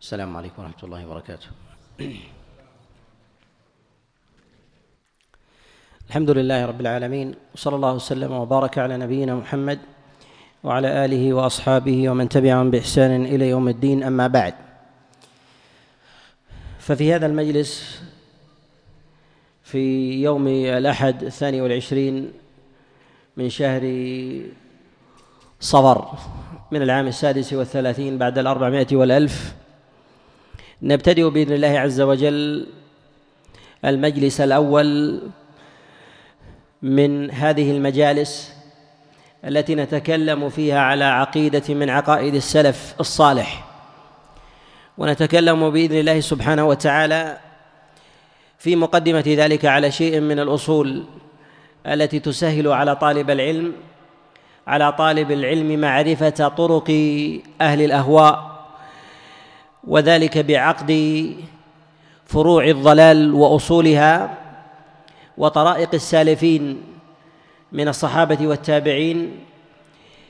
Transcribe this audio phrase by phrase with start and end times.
[0.00, 1.46] السلام عليكم ورحمة الله وبركاته.
[6.08, 9.78] الحمد لله رب العالمين وصلى الله وسلم وبارك على نبينا محمد
[10.64, 14.54] وعلى آله وأصحابه ومن تبعهم بإحسان إلى يوم الدين أما بعد.
[16.78, 18.02] ففي هذا المجلس
[19.62, 22.32] في يوم الأحد الثاني والعشرين
[23.36, 23.82] من شهر
[25.60, 26.18] صفر
[26.70, 29.54] من العام السادس والثلاثين بعد الأربعمائة والألف
[30.82, 32.66] نبتدئ بإذن الله عز وجل
[33.84, 35.20] المجلس الأول
[36.82, 38.52] من هذه المجالس
[39.44, 43.64] التي نتكلم فيها على عقيدة من عقائد السلف الصالح.
[44.98, 47.38] ونتكلم بإذن الله سبحانه وتعالى
[48.58, 51.04] في مقدمة ذلك على شيء من الأصول
[51.86, 53.72] التي تسهل على طالب العلم
[54.66, 56.90] على طالب العلم معرفة طرق
[57.60, 58.47] أهل الأهواء.
[59.88, 60.92] وذلك بعقد
[62.26, 64.34] فروع الضلال وأصولها
[65.38, 66.82] وطرائق السالفين
[67.72, 69.38] من الصحابة والتابعين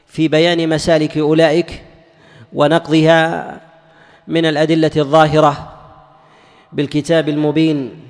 [0.07, 1.83] في بيان مسالك أولئك
[2.53, 3.61] ونقضها
[4.29, 5.73] من الأدلة الظاهرة
[6.73, 8.01] بالكتاب المبين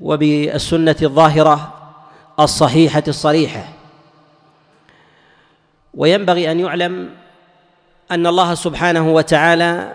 [0.00, 1.74] وبالسنة الظاهرة
[2.40, 3.68] الصحيحة الصريحة.
[5.94, 7.10] وينبغي أن يعلم
[8.10, 9.94] أن الله سبحانه وتعالى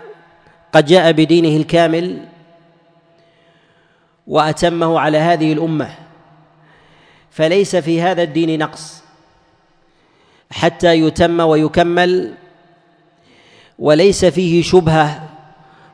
[0.72, 2.26] قد جاء بدينه الكامل
[4.26, 5.90] وأتمه على هذه الأمة
[7.30, 9.02] فليس في هذا الدين نقص
[10.50, 12.34] حتى يتم ويكمل
[13.78, 15.28] وليس فيه شبهة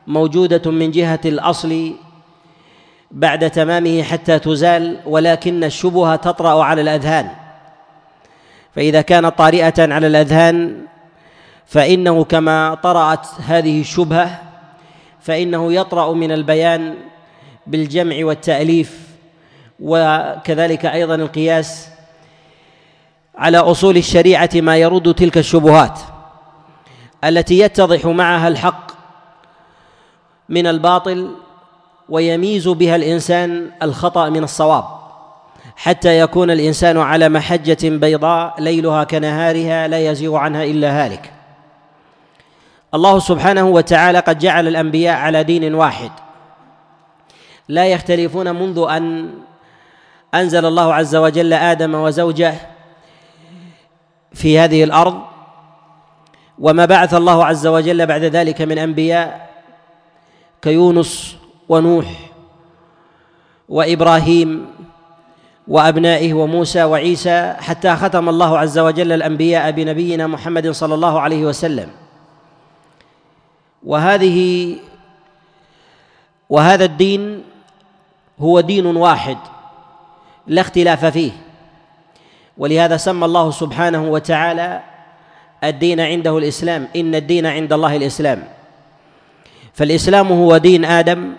[0.07, 1.93] موجودة من جهة الأصل
[3.11, 7.29] بعد تمامه حتى تزال ولكن الشبهة تطرأ على الأذهان
[8.75, 10.81] فإذا كانت طارئة على الأذهان
[11.65, 14.46] فإنه كما طرأت هذه الشبهة
[15.27, 16.95] فإنه يطرأ من البيان
[17.67, 19.07] بالجمع والتأليف
[19.79, 21.89] وكذلك أيضا القياس
[23.35, 25.99] على أصول الشريعة ما يرد تلك الشبهات
[27.23, 28.91] التي يتضح معها الحق
[30.49, 31.35] من الباطل
[32.09, 34.85] ويميز بها الإنسان الخطأ من الصواب
[35.75, 41.36] حتى يكون الإنسان على محجة بيضاء ليلها كنهارها لا يزيغ عنها إلا هالك.
[42.93, 46.11] الله سبحانه وتعالى قد جعل الأنبياء على دين واحد.
[47.67, 49.33] لا يختلفون منذ أن
[50.33, 52.53] أنزل الله عز وجل آدم وزوجه
[54.33, 55.21] في هذه الأرض
[56.59, 59.49] وما بعث الله عز وجل بعد ذلك من أنبياء
[60.61, 61.35] كيونس
[61.69, 62.05] ونوح
[63.69, 64.65] وإبراهيم
[65.67, 72.06] وأبنائه وموسى وعيسى حتى ختم الله عز وجل الأنبياء بنبينا محمد صلى الله عليه وسلم.
[73.87, 74.75] وهذه
[76.49, 77.43] وهذا الدين
[78.39, 79.37] هو دين واحد
[80.47, 81.31] لا اختلاف فيه
[82.57, 84.83] ولهذا سمى الله سبحانه وتعالى
[85.63, 88.43] الدين عنده الإسلام إن الدين عند الله الإسلام.
[89.73, 91.33] فالإسلام هو دين آدم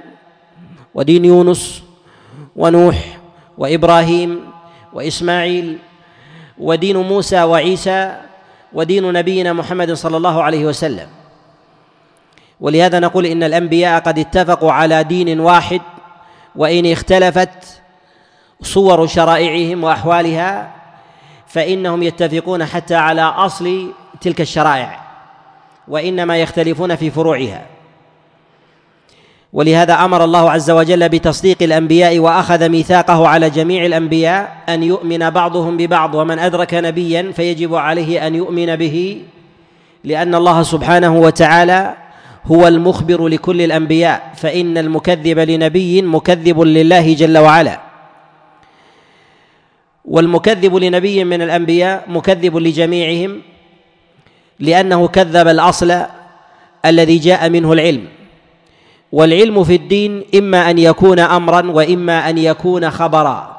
[0.94, 1.82] ودين يونس
[2.56, 3.19] ونوح
[3.59, 4.50] وإبراهيم
[4.92, 5.78] وإسماعيل
[6.59, 8.16] ودين موسى وعيسى
[8.72, 11.09] ودين نبينا محمد صلى الله عليه وسلم.
[12.60, 15.80] ولهذا نقول إن الأنبياء قد اتفقوا على دين واحد
[16.56, 17.82] وإن اختلفت
[18.62, 20.70] صور شرائعهم وأحوالها
[21.47, 25.00] فإنهم يتفقون حتى على أصل تلك الشرائع
[25.88, 27.66] وإنما يختلفون في فروعها.
[29.52, 35.76] ولهذا أمر الله عز وجل بتصديق الأنبياء وأخذ ميثاقه على جميع الأنبياء أن يؤمن بعضهم
[35.76, 39.22] ببعض ومن أدرك نبيا فيجب عليه أن يؤمن به
[40.04, 41.94] لأن الله سبحانه وتعالى
[42.50, 47.81] هو المخبر لكل الأنبياء فإن المكذب لنبي مكذب لله جل وعلا.
[50.04, 53.42] والمكذب لنبي من الأنبياء مكذب لجميعهم
[54.60, 56.03] لأنه كذب الأصل
[56.84, 58.04] الذي جاء منه العلم.
[59.12, 63.59] والعلم في الدين إما أن يكون امرا وإما أن يكون خبرا.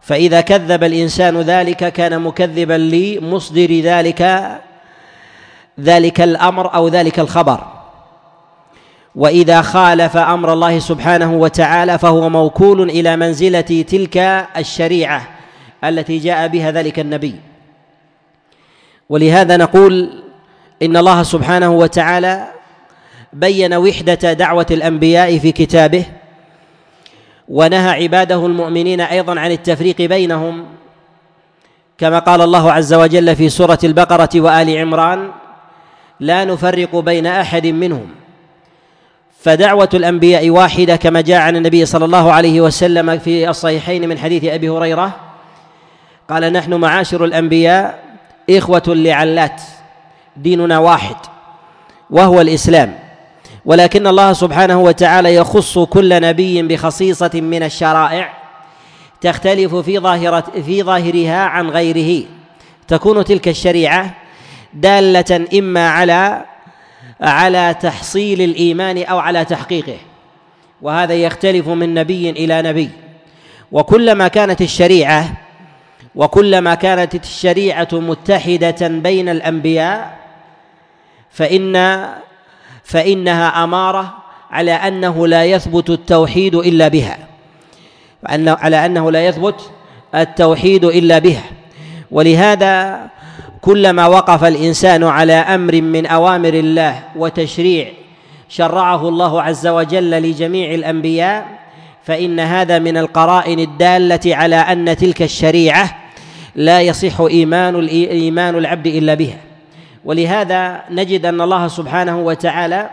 [0.00, 4.22] فإذا كذب الإنسان ذلك كان مكذبا لمصدر ذلك
[5.80, 7.60] ذلك الأمر أو ذلك الخبر.
[9.14, 14.16] وإذا خالف أمر الله سبحانه وتعالى فهو موكول إلى منزلة تلك
[14.56, 15.28] الشريعة
[15.84, 17.34] التي جاء بها ذلك النبي.
[19.08, 20.22] ولهذا نقول
[20.82, 22.46] إن الله سبحانه وتعالى
[23.32, 26.04] بين وحدة دعوة الأنبياء في كتابه
[27.48, 30.64] ونهى عباده المؤمنين أيضا عن التفريق بينهم
[31.98, 35.30] كما قال الله عز وجل في سورة البقرة وآل عمران
[36.20, 38.06] لا نفرق بين أحد منهم.
[39.42, 44.44] فدعوة الأنبياء واحدة كما جاء عن النبي صلى الله عليه وسلم في الصحيحين من حديث
[44.44, 45.16] أبي هريرة.
[46.30, 48.04] قال نحن معاشر الأنبياء
[48.50, 49.62] إخوة لعلات
[50.36, 51.16] ديننا واحد
[52.10, 52.98] وهو الإسلام.
[53.64, 58.32] ولكن الله سبحانه وتعالى يخص كل نبي بخصيصة من الشرائع
[59.20, 62.26] تختلف في ظاهرة في ظاهرها عن غيره.
[62.88, 64.14] تكون تلك الشريعة
[64.74, 66.44] دالة إما على
[67.20, 69.96] على تحصيل الإيمان أو على تحقيقه
[70.82, 72.90] وهذا يختلف من نبي إلى نبي.
[73.72, 75.32] وكلما كانت الشريعة
[76.14, 80.18] وكلما كانت الشريعة متحدة بين الأنبياء
[81.30, 82.06] فإن
[82.84, 84.14] فإنها أمارة
[84.50, 87.18] على أنه لا يثبت التوحيد إلا بها
[88.46, 89.70] على أنه لا يثبت
[90.14, 91.44] التوحيد إلا بها.
[92.10, 93.00] ولهذا
[93.60, 97.88] كلما وقف الإنسان على أمر من أوامر الله وتشريع
[98.48, 101.46] شرعه الله عز وجل لجميع الأنبياء
[102.02, 105.96] فإن هذا من القرائن الدالة على أن تلك الشريعة
[106.54, 109.38] لا يصح إيمان إيمان العبد إلا بها.
[110.04, 112.90] ولهذا نجد أن الله سبحانه وتعالى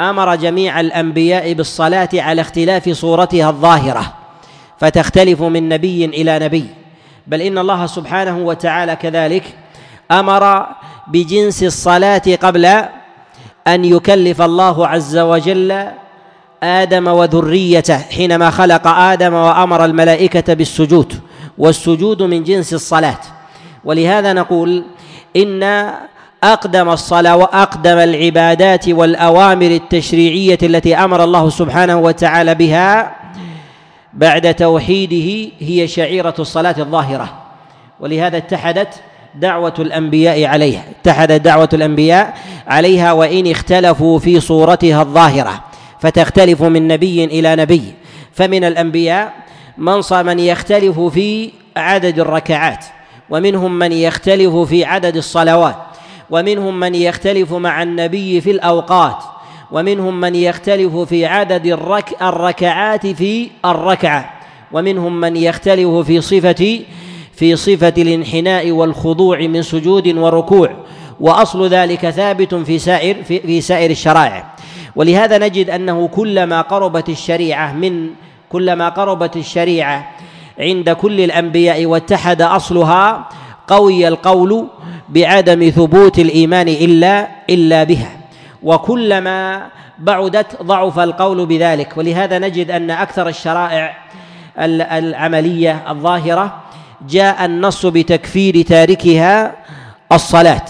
[0.00, 4.12] أمر جميع الأنبياء بالصلاة على اختلاف صورتها الظاهرة
[4.78, 6.66] فتختلف من نبي إلى نبي.
[7.26, 9.44] بل إن الله سبحانه وتعالى كذلك
[10.12, 10.66] أمر
[11.06, 12.64] بجنس الصلاة قبل
[13.66, 15.88] أن يكلف الله عز وجل
[16.62, 21.20] آدم وذريته حينما خلق آدم وأمر الملائكة بالسجود
[21.58, 23.18] والسجود من جنس الصلاة.
[23.84, 24.84] ولهذا نقول
[25.36, 25.90] إن
[26.44, 33.16] أقدم الصلاه وأقدم العبادات والأوامر التشريعية التي أمر الله سبحانه وتعالى بها
[34.12, 37.32] بعد توحيده هي شعيرة الصلاة الظاهرة.
[38.00, 38.94] ولهذا اتحدت
[39.34, 40.84] دعوة الأنبياء عليها.
[41.00, 42.34] اتحدت دعوة الأنبياء
[42.66, 45.64] عليها وإن اختلفوا في صورتها الظاهرة
[46.00, 47.82] فتختلف من نبي إلى نبي.
[48.32, 49.32] فمن الأنبياء
[49.78, 52.84] من من يختلف في عدد الركعات
[53.30, 55.76] ومنهم من يختلف في عدد الصلوات
[56.30, 59.16] ومنهم من يختلف مع النبي في الأوقات
[59.72, 64.30] ومنهم من يختلف في عدد الرك الركعات في الركعة
[64.72, 66.80] ومنهم من يختلف في صفة
[67.34, 70.70] في صفة الانحناء والخضوع من سجود وركوع
[71.20, 74.54] وأصل ذلك ثابت في سائر في, سائر الشرائع.
[74.96, 78.08] ولهذا نجد أنه كلما قربت الشريعة من
[78.48, 80.10] كلما قربت الشريعة
[80.58, 83.28] عند كل الأنبياء واتحد أصلها
[83.68, 84.66] قوي القول
[85.08, 88.10] بعدم ثبوت الإيمان إلا إلا بها.
[88.62, 89.66] وكلما
[89.98, 91.96] بعدت ضعف القول بذلك.
[91.96, 93.96] ولهذا نجد أن أكثر الشرائع
[94.58, 96.62] العملية الظاهرة
[97.08, 99.52] جاء النص بتكفير تاركها
[100.12, 100.64] الصلاة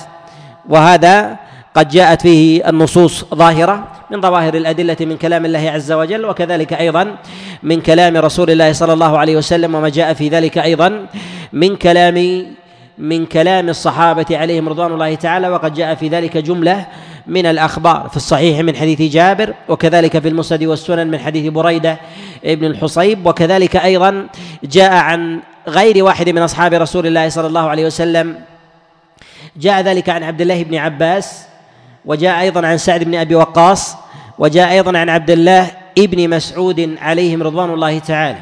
[0.68, 1.36] وهذا
[1.74, 7.16] قد جاءت فيه النصوص ظاهرة من ظواهر الأدلة من كلام الله عز وجل وكذلك أيضا
[7.62, 11.06] من كلام رسول الله صلى الله عليه وسلم وما جاء في ذلك أيضا
[11.52, 12.46] من كلام
[12.98, 16.86] من كلام الصحابة عليهم رضوان الله تعالى وقد جاء في ذلك جملة
[17.26, 21.98] من الأخبار في الصحيح من حديث جابر وكذلك في المسند والسنن من حديث بريدة
[22.44, 24.26] ابن الحصيب وكذلك أيضا
[24.64, 28.34] جاء عن غير واحد من أصحاب رسول الله صلى الله عليه وسلم.
[29.56, 31.46] جاء ذلك عن عبد الله بن عباس
[32.04, 33.96] وجاء أيضا عن سعد بن أبي وقاص
[34.38, 38.38] وجاء أيضا عن عبد الله ابن مسعود عليهم رضوان الله تعالى.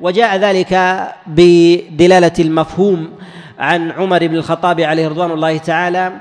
[0.00, 3.10] وجاء ذلك بدلالة المفهوم
[3.58, 6.12] عن عمر بن الخطاب عليه رضوان الله تعالى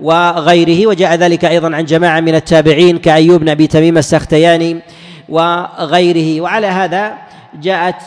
[0.00, 0.86] وغيره.
[0.86, 4.80] وجاء ذلك أيضا عن جماعة من التابعين كأيوب بن أبي تميم السختياني
[5.28, 6.40] وغيره.
[6.40, 7.14] وعلى هذا
[7.54, 8.02] جاءت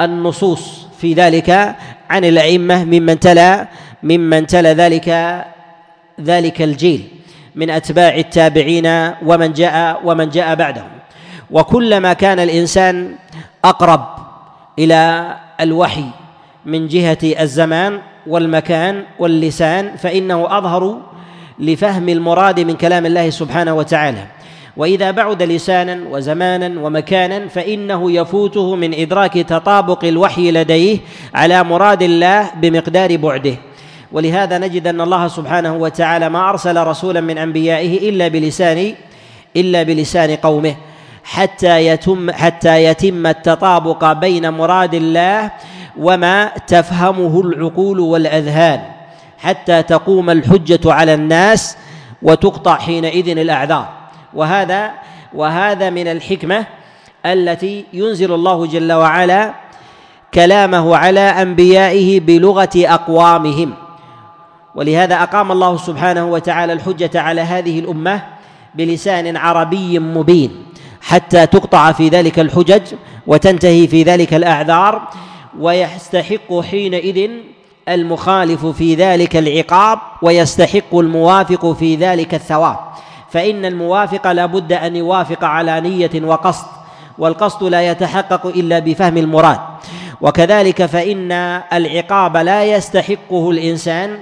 [0.00, 0.83] النصوص.
[0.98, 1.50] في ذلك
[2.10, 3.68] عن الأئمة ممن تلا
[4.02, 5.08] ممن تلا ذلك
[6.20, 7.08] ذلك الجيل
[7.54, 8.86] من أتباع التابعين
[9.22, 10.90] ومن جاء ومن جاء بعدهم.
[11.50, 13.14] وكلما كان الإنسان
[13.64, 14.04] أقرب
[14.78, 16.04] إلى الوحي
[16.66, 21.00] من جهة الزمان والمكان واللسان فإنه أظهر
[21.58, 24.24] لفهم المراد من كلام الله سبحانه وتعالى.
[24.76, 30.98] وإذا بعد لسانا وزمانا ومكانا فإنه يفوته من إدراك تطابق الوحي لديه
[31.34, 33.56] على مراد الله بمقدار بعده.
[34.12, 38.94] ولهذا نجد أن الله سبحانه وتعالى ما أرسل رسولا من أنبيائه إلا بلسان
[39.56, 40.74] إلا بلسان قومه
[41.24, 45.50] حتى يتم حتى يتم التطابق بين مراد الله
[45.98, 48.80] وما تفهمه العقول والأذهان
[49.38, 51.76] حتى تقوم الحجة على الناس
[52.22, 54.03] وتقطع حينئذ الأعذار.
[54.34, 54.90] وهذا
[55.34, 56.66] وهذا من الحكمة
[57.26, 59.54] التي ينزل الله جل وعلا
[60.34, 63.74] كلامه على أنبيائه بلغة أقوامهم.
[64.74, 68.22] ولهذا أقام الله سبحانه وتعالى الحجة على هذه الأمة
[68.74, 70.64] بلسان عربي مبين
[71.00, 72.82] حتى تقطع في ذلك الحجج
[73.26, 75.08] وتنتهي في ذلك الأعذار
[75.58, 77.30] ويستحق حينئذ
[77.88, 82.76] المخالف في ذلك العقاب ويستحق الموافق في ذلك الثواب.
[83.34, 86.66] فإن الموافق لا بد أن يوافق على نية وقصد
[87.18, 89.58] والقصد لا يتحقق إلا بفهم المراد.
[90.20, 91.32] وكذلك فإن
[91.72, 94.18] العقاب لا يستحقه الإنسان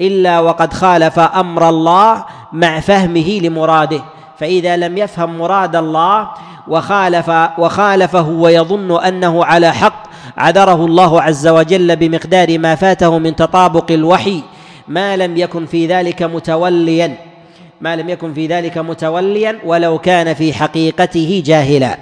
[0.00, 4.00] إلا وقد خالف أمر الله مع فهمه لمراده.
[4.38, 6.30] فإذا لم يفهم مراد الله
[6.68, 10.02] وخالف وخالفه ويظن أنه على حق
[10.36, 14.42] عذره الله عز وجل بمقدار ما فاته من تطابق الوحي
[14.88, 17.35] ما لم يكن في ذلك متوليا.
[17.80, 21.98] ما لم يكن في ذلك متوليا ولو كان في حقيقته جاهلا.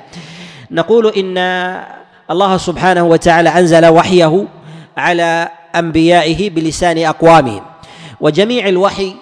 [0.71, 1.39] نقول إن
[2.31, 4.45] الله سبحانه وتعالى أنزل وحيه
[4.97, 7.63] على أنبيائه بلسان أقوامهم.
[8.21, 9.15] وجميع الوحي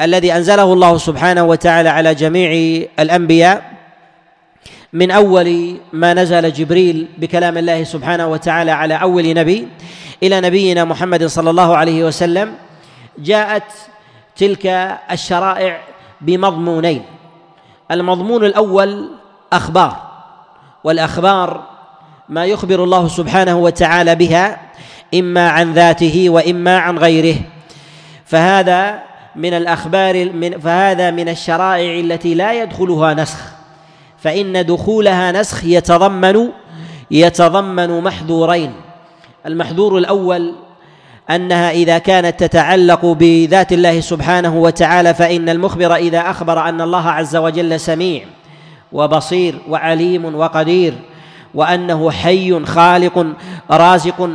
[0.00, 2.50] الذي أنزله الله سبحانه وتعالى على جميع
[2.98, 3.74] الأنبياء
[4.92, 9.68] من أول ما نزل جبريل بكلام الله سبحانه وتعالى على أول نبي
[10.22, 12.54] إلى نبينا محمد صلى الله عليه وسلم
[13.18, 13.62] جاءت
[14.36, 14.66] تلك
[15.10, 15.80] الشرائع
[16.20, 17.02] بمضمونين.
[17.90, 19.10] المضمون الأول
[19.52, 19.96] أخبار
[20.84, 21.62] والأخبار
[22.28, 24.60] ما يخبر الله سبحانه وتعالى بها
[25.14, 27.36] إما عن ذاته وإما عن غيره.
[28.24, 29.02] فهذا
[29.36, 33.38] من الأخبار من فهذا من الشرائع التي لا يدخلها نسخ.
[34.18, 36.48] فإن دخولها نسخ يتضمن
[37.10, 38.72] يتضمن محذورين.
[39.46, 40.54] المحذور الأول
[41.30, 47.36] أنها إذا كانت تتعلق بذات الله سبحانه وتعالى فإن المخبر إذا أخبر أن الله عز
[47.36, 48.22] وجل سميع
[48.92, 50.94] وبصير وعليم وقدير
[51.54, 53.26] وأنه حي خالق
[53.70, 54.30] رازق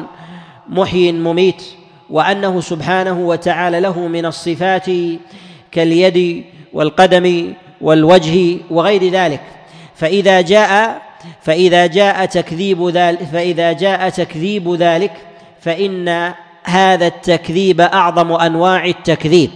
[0.69, 1.63] محي مميت
[2.09, 4.85] وأنه سبحانه وتعالى له من الصفات
[5.71, 6.43] كاليد
[6.73, 9.41] والقدم والوجه وغير ذلك.
[9.95, 11.01] فإذا جاء
[11.41, 15.11] فإذا جاء تكذيب ذلك فإذا جاء تكذيب ذلك
[15.61, 19.51] فإن هذا التكذيب أعظم أنواع التكذيب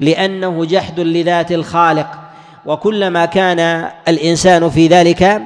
[0.00, 2.06] لأنه جحد لذات الخالق
[2.66, 5.42] وكلما كان الإنسان في ذلك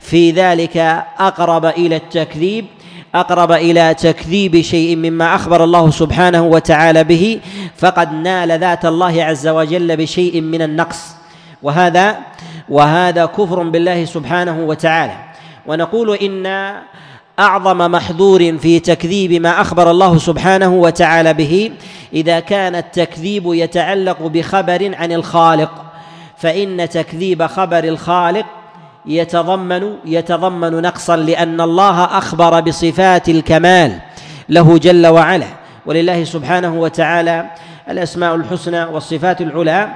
[0.00, 0.76] في ذلك
[1.18, 2.66] أقرب إلى التكذيب
[3.14, 7.40] أقرب إلى تكذيب شيء مما أخبر الله سبحانه وتعالى به
[7.76, 11.16] فقد نال ذات الله عز وجل بشيء من النقص.
[11.62, 12.18] وهذا
[12.68, 15.16] وهذا كفر بالله سبحانه وتعالى.
[15.66, 16.46] ونقول إن
[17.40, 21.72] أعظم محظور في تكذيب ما أخبر الله سبحانه وتعالى به
[22.12, 25.70] إذا كان التكذيب يتعلق بخبر عن الخالق
[26.36, 28.46] فإن تكذيب خبر الخالق
[29.06, 33.98] يتضمن يتضمن نقصا لأن الله أخبر بصفات الكمال
[34.48, 35.46] له جل وعلا.
[35.86, 37.50] ولله سبحانه وتعالى
[37.90, 39.88] الأسماء الحسنى والصفات العلى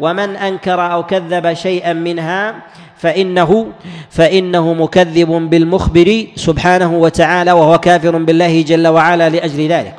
[0.00, 2.54] ومن أنكر أو كذب شيئا منها
[3.00, 3.66] فإنه
[4.10, 9.94] فإنه مكذب بالمخبر سبحانه وتعالى وهو كافر بالله جل وعلا لأجل ذلك.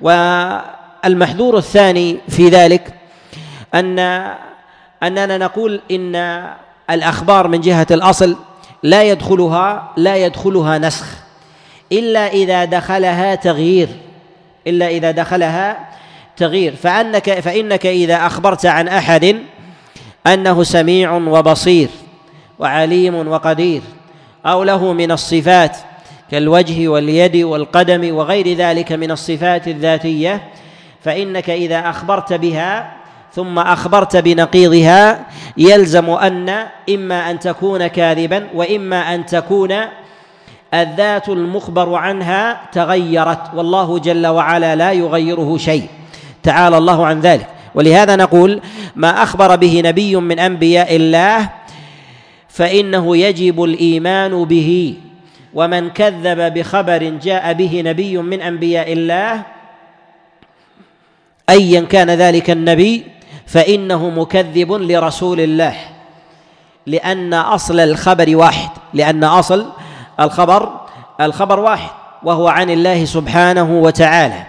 [0.00, 2.94] والمحذور الثاني في ذلك
[3.74, 3.98] أن
[5.02, 6.44] أننا نقول إن
[6.90, 8.36] الأخبار من جهة الأصل
[8.82, 11.06] لا يدخلها لا يدخلها نسخ
[11.92, 13.88] إلا إذا دخلها تغيير
[14.66, 15.88] إلا إذا دخلها
[16.36, 16.76] تغيير.
[16.76, 19.36] فأنك فإنك إذا أخبرت عن أحد
[20.26, 21.88] أنه سميع وبصير.
[22.58, 23.82] وعليم وقدير
[24.46, 25.76] أو له من الصفات
[26.30, 30.42] كالوجه واليد والقدم وغير ذلك من الصفات الذاتية
[31.00, 32.92] فإنك إذا أخبرت بها
[33.32, 39.74] ثم أخبرت بنقيضها يلزم أن إما أن تكون كاذبا وإما أن تكون
[40.74, 45.86] الذات المخبر عنها تغيرت والله جل وعلا لا يغيره شيء.
[46.42, 47.46] تعالى الله عن ذلك.
[47.74, 48.60] ولهذا نقول
[48.96, 51.48] ما أخبر به نبي من أنبياء الله
[52.54, 54.94] فإنه يجب الإيمان به.
[55.54, 59.42] ومن كذب بخبر جاء به نبي من أنبياء الله
[61.50, 63.06] ايا كان ذلك النبي
[63.46, 65.76] فإنه مكذب لرسول الله.
[66.86, 69.66] لأن أصل الخبر واحد لأن أصل
[70.20, 70.80] الخبر
[71.20, 71.90] الخبر واحد
[72.22, 74.42] وهو عن الله سبحانه وتعالى.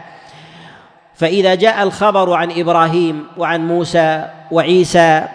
[1.15, 5.27] فإذا جاء الخبر عن إبراهيم وعن موسى وعيسى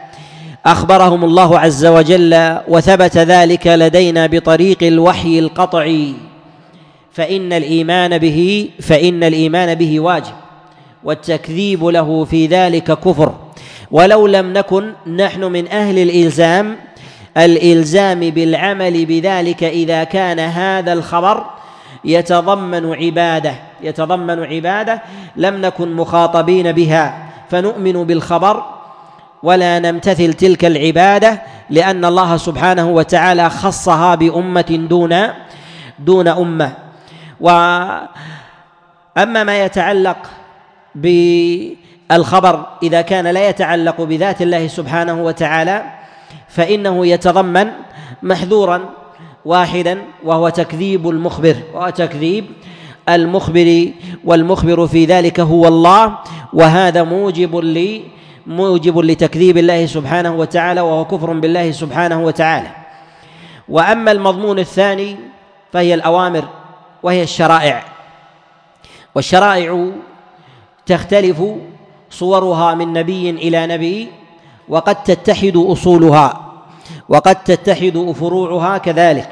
[0.66, 6.14] أخبرهم الله عز وجل وثبت ذلك لدينا بطريق الوحي القطعي.
[7.12, 10.32] فإن الإيمان به فإن الإيمان به واجب
[11.04, 13.34] والتكذيب له في ذلك كفر.
[13.90, 16.76] ولو لم نكن نحن من أهل الإلزام
[17.36, 21.44] الإلزام بالعمل بذلك إذا كان هذا الخبر
[22.04, 25.02] يتضمن عبادة يتضمن عبادة
[25.36, 27.30] لم نكن مخاطبين بها.
[27.50, 28.79] فنؤمن بالخبر
[29.42, 35.28] ولا نمتثل تلك العبادة لأن الله سبحانه وتعالى خصها بأمة دون
[35.98, 36.72] دون أمة.
[37.40, 38.06] واما
[39.44, 40.16] ما يتعلق
[40.94, 45.82] بالخبر إذا كان لا يتعلق بذات الله سبحانه وتعالى
[46.48, 47.70] فإنه يتضمن
[48.22, 48.80] محذورا
[49.44, 51.56] واحدا وهو تكذيب المخبر.
[51.74, 52.46] وهو تكذيب
[53.08, 53.90] المخبر
[54.24, 56.18] والمخبر في ذلك هو الله
[56.52, 58.02] وهذا موجب لي
[58.50, 62.70] موجب لتكذيب الله سبحانه وتعالى وهو كفر بالله سبحانه وتعالى.
[63.68, 65.16] وأما المضمون الثاني
[65.72, 66.44] فهي الأوامر
[67.02, 67.84] وهي الشرائع.
[69.14, 69.90] والشرائع
[70.86, 71.42] تختلف
[72.10, 74.08] صورها من نبي إلى نبي
[74.68, 76.40] وقد تتحد أصولها
[77.08, 79.30] وقد تتحد فروعها كذلك.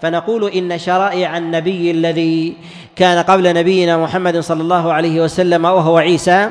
[0.00, 2.56] فنقول إن شرائع النبي الذي
[2.96, 6.50] كان قبل نبينا محمد صلى الله عليه وسلم وهو عيسى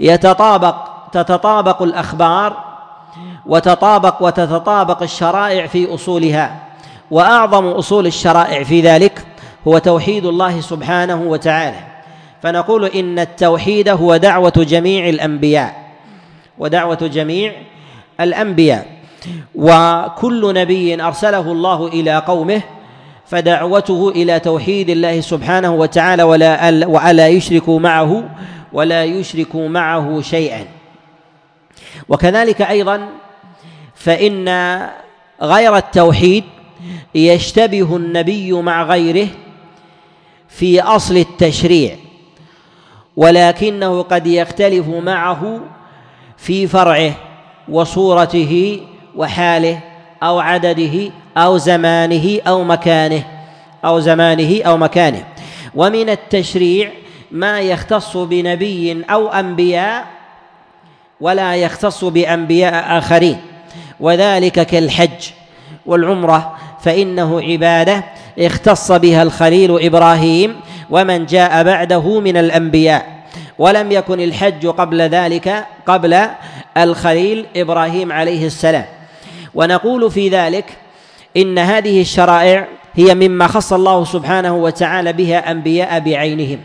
[0.00, 2.56] يتطابق تتطابق الأخبار
[3.46, 6.56] وتطابق وتتطابق الشرائع في أصولها
[7.10, 9.24] وأعظم أصول الشرائع في ذلك
[9.68, 11.78] هو توحيد الله سبحانه وتعالى.
[12.42, 15.74] فنقول إن التوحيد هو دعوة جميع الأنبياء
[16.58, 17.52] ودعوة جميع
[18.20, 18.86] الأنبياء.
[19.54, 22.62] وكل نبي أرسله الله إلى قومه
[23.26, 28.22] فدعوته إلى توحيد الله سبحانه وتعالى ولا ولا يشركوا معه
[28.72, 30.64] ولا يشركوا معه شيئا.
[32.08, 33.08] وكذلك أيضا
[33.94, 34.48] فإن
[35.42, 36.44] غير التوحيد
[37.14, 39.28] يشتبه النبي مع غيره
[40.48, 41.96] في أصل التشريع
[43.16, 45.60] ولكنه قد يختلف معه
[46.36, 47.12] في فرعه
[47.68, 48.80] وصورته
[49.16, 49.80] وحاله
[50.22, 53.24] أو عدده أو زمانه أو مكانه
[53.84, 55.24] أو زمانه أو مكانه.
[55.74, 56.90] ومن التشريع
[57.30, 60.15] ما يختص بنبي أو أنبياء
[61.20, 63.36] ولا يختص بأنبياء آخرين
[64.00, 65.30] وذلك كالحج
[65.86, 68.04] والعمرة فإنه عبادة
[68.38, 73.16] اختص بها الخليل إبراهيم ومن جاء بعده من الأنبياء.
[73.58, 76.26] ولم يكن الحج قبل ذلك قبل
[76.76, 78.84] الخليل إبراهيم عليه السلام.
[79.54, 80.64] ونقول في ذلك
[81.36, 86.58] إن هذه الشرائع هي مما خص الله سبحانه وتعالى بها أنبياء بعينهم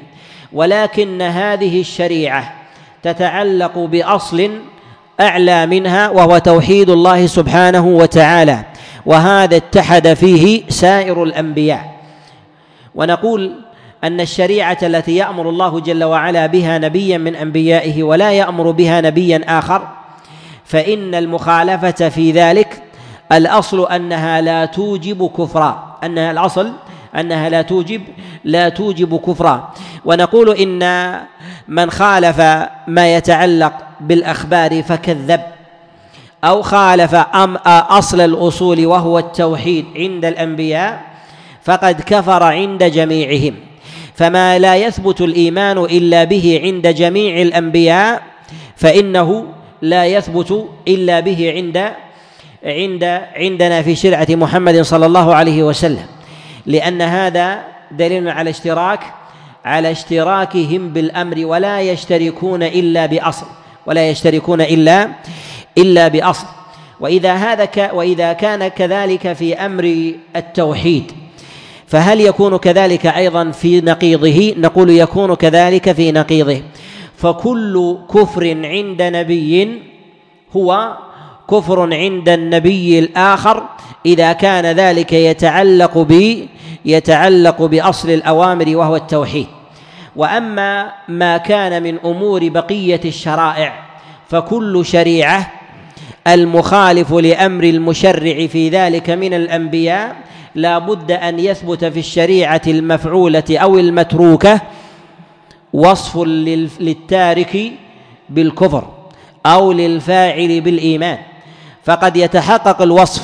[0.53, 2.60] ولكن هذه الشريعة
[3.03, 4.51] تتعلق بأصل
[5.19, 8.65] أعلى منها وهو توحيد الله سبحانه وتعالى.
[9.05, 11.91] وهذا اتحد فيه سائر الأنبياء.
[12.95, 13.55] ونقول
[14.03, 19.41] أن الشريعة التي يأمر الله جل وعلا بها نبيا من أنبيائه ولا يأمر بها نبيا
[19.47, 19.87] آخر
[20.65, 22.83] فإن المخالفة في ذلك
[23.31, 26.71] الأصل أنها لا توجب كفرا أنها الأصل
[27.19, 28.01] أنها لا توجب
[28.43, 29.73] لا توجب كفرا.
[30.05, 30.81] ونقول إن
[31.67, 32.39] من خالف
[32.87, 35.41] ما يتعلق بالأخبار فكذب
[36.43, 37.15] أو خالف
[37.65, 41.01] أصل الأصول وهو التوحيد عند الأنبياء
[41.63, 43.55] فقد كفر عند جميعهم.
[44.15, 48.21] فما لا يثبت الإيمان إلا به عند جميع الأنبياء
[48.75, 49.45] فإنه
[49.81, 51.77] لا يثبت إلا به عند
[52.65, 53.03] عند
[53.35, 56.05] عندنا في شرعة محمد صلى الله عليه وسلم.
[56.65, 58.99] لأن هذا دليل على اشتراك
[59.65, 63.45] على اشتراكهم بالأمر ولا يشتركون إلا بأصل
[63.85, 65.09] ولا يشتركون إلا
[65.77, 66.47] إلا بأصل.
[66.99, 71.11] وإذا هذا ك وإذا كان كذلك في أمر التوحيد
[71.87, 76.61] فهل يكون كذلك أيضا في نقيضه؟ نقول يكون كذلك في نقيضه.
[77.17, 79.81] فكل كفر عند نبي
[80.55, 80.97] هو
[81.51, 83.63] كفر عند النبي الآخر
[84.05, 86.45] إذا كان ذلك يتعلق ب
[86.85, 89.47] يتعلق بأصل الأوامر وهو التوحيد.
[90.15, 93.83] وأما ما كان من أمور بقية الشرائع
[94.29, 95.51] فكل شريعة
[96.27, 100.15] المخالف لأمر المشرع في ذلك من الأنبياء
[100.55, 104.61] لا بد أن يثبت في الشريعة المفعولة أو المتروكة
[105.73, 106.17] وصف
[106.79, 107.71] للتارك
[108.29, 108.87] بالكفر
[109.45, 111.17] أو للفاعل بالإيمان.
[111.83, 113.23] فقد يتحقق الوصف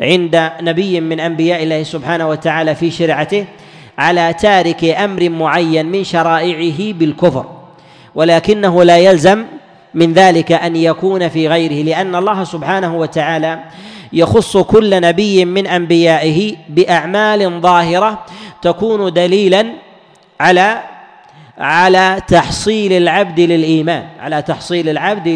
[0.00, 3.44] عند نبي من أنبياء الله سبحانه وتعالى في شرعته
[3.98, 7.46] على تارك أمر معين من شرائعه بالكفر
[8.14, 9.44] ولكنه لا يلزم
[9.94, 13.60] من ذلك أن يكون في غيره لأن الله سبحانه وتعالى
[14.12, 18.24] يخص كل نبي من أنبيائه بأعمال ظاهرة
[18.62, 19.66] تكون دليلا
[20.40, 20.82] على
[21.58, 25.28] على تحصيل العبد للإيمان على تحصيل العبد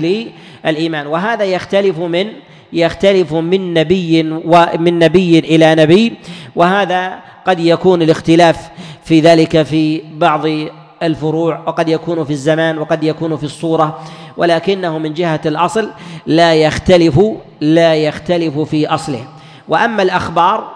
[1.07, 2.33] وهذا يختلف من
[2.73, 6.13] يختلف من نبي ومن نبي إلى نبي.
[6.57, 8.71] وهذا قد يكون الاختلاف
[9.05, 10.47] في ذلك في بعض
[11.03, 14.01] الفروع وقد يكون في الزمان وقد يكون في الصورة.
[14.37, 15.91] ولكنه من جهة الأصل
[16.27, 17.21] لا يختلف
[17.61, 19.25] لا يختلف في أصله.
[19.69, 20.71] وأما الأخبار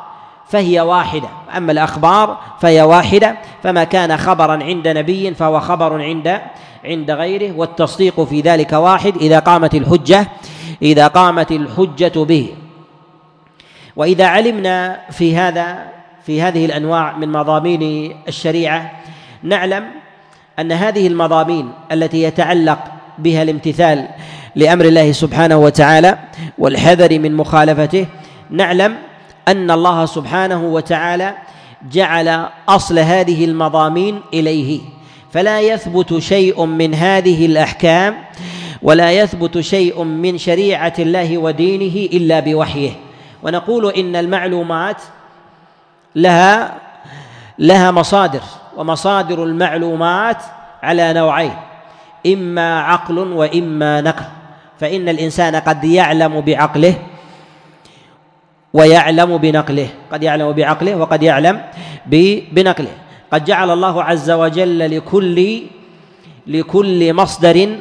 [0.49, 1.29] فهي واحدة.
[1.57, 3.37] أما الأخبار فهي واحدة.
[3.63, 6.41] فما كان خبرا عند نبي فهو خبر عند
[6.85, 10.29] عند غيره والتصديق في ذلك واحد إذا قامت الحجة
[10.83, 12.55] إذا قامت الحجة به.
[13.97, 18.93] وإذا علمنا في هذا في هذه الأنواع من مضامين الشريعة
[19.43, 19.85] نعلم
[20.59, 22.79] أن هذه المضامين التي يتعلق
[23.19, 24.09] بها الامتثال
[24.55, 26.19] لأمر الله سبحانه وتعالى
[26.59, 28.07] والحذر من مخالفته
[28.51, 28.97] نعلم
[29.49, 31.35] أن الله سبحانه وتعالى
[31.91, 34.81] جعل أصل هذه المضامين إليه.
[35.33, 38.17] فلا يثبت شيء من هذه الأحكام
[38.83, 42.91] ولا يثبت شيء من شريعة الله ودينه إلا بوحيه.
[43.43, 45.03] ونقول إن المعلومات
[46.15, 46.75] لها
[47.59, 48.41] لها مصادر
[48.77, 50.43] ومصادر المعلومات
[50.83, 51.55] على نوعين
[52.27, 54.25] إما عقل وإما نقل.
[54.81, 56.95] فإن الإنسان قد يعلم بعقله
[58.73, 61.63] ويعلم بنقله قد يعلم بعقله وقد يعلم
[62.53, 63.08] بنقله.
[63.33, 65.63] قد جعل الله عز وجل لكل
[66.47, 67.77] لكل مصدر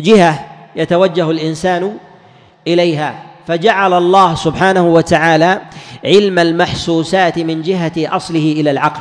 [0.00, 0.46] جهة
[0.76, 1.96] يتوجه الإنسان
[2.68, 3.22] إليها.
[3.46, 5.60] فجعل الله سبحانه وتعالى
[6.04, 9.00] علم المحسوسات من جهة أصله إلى العقل.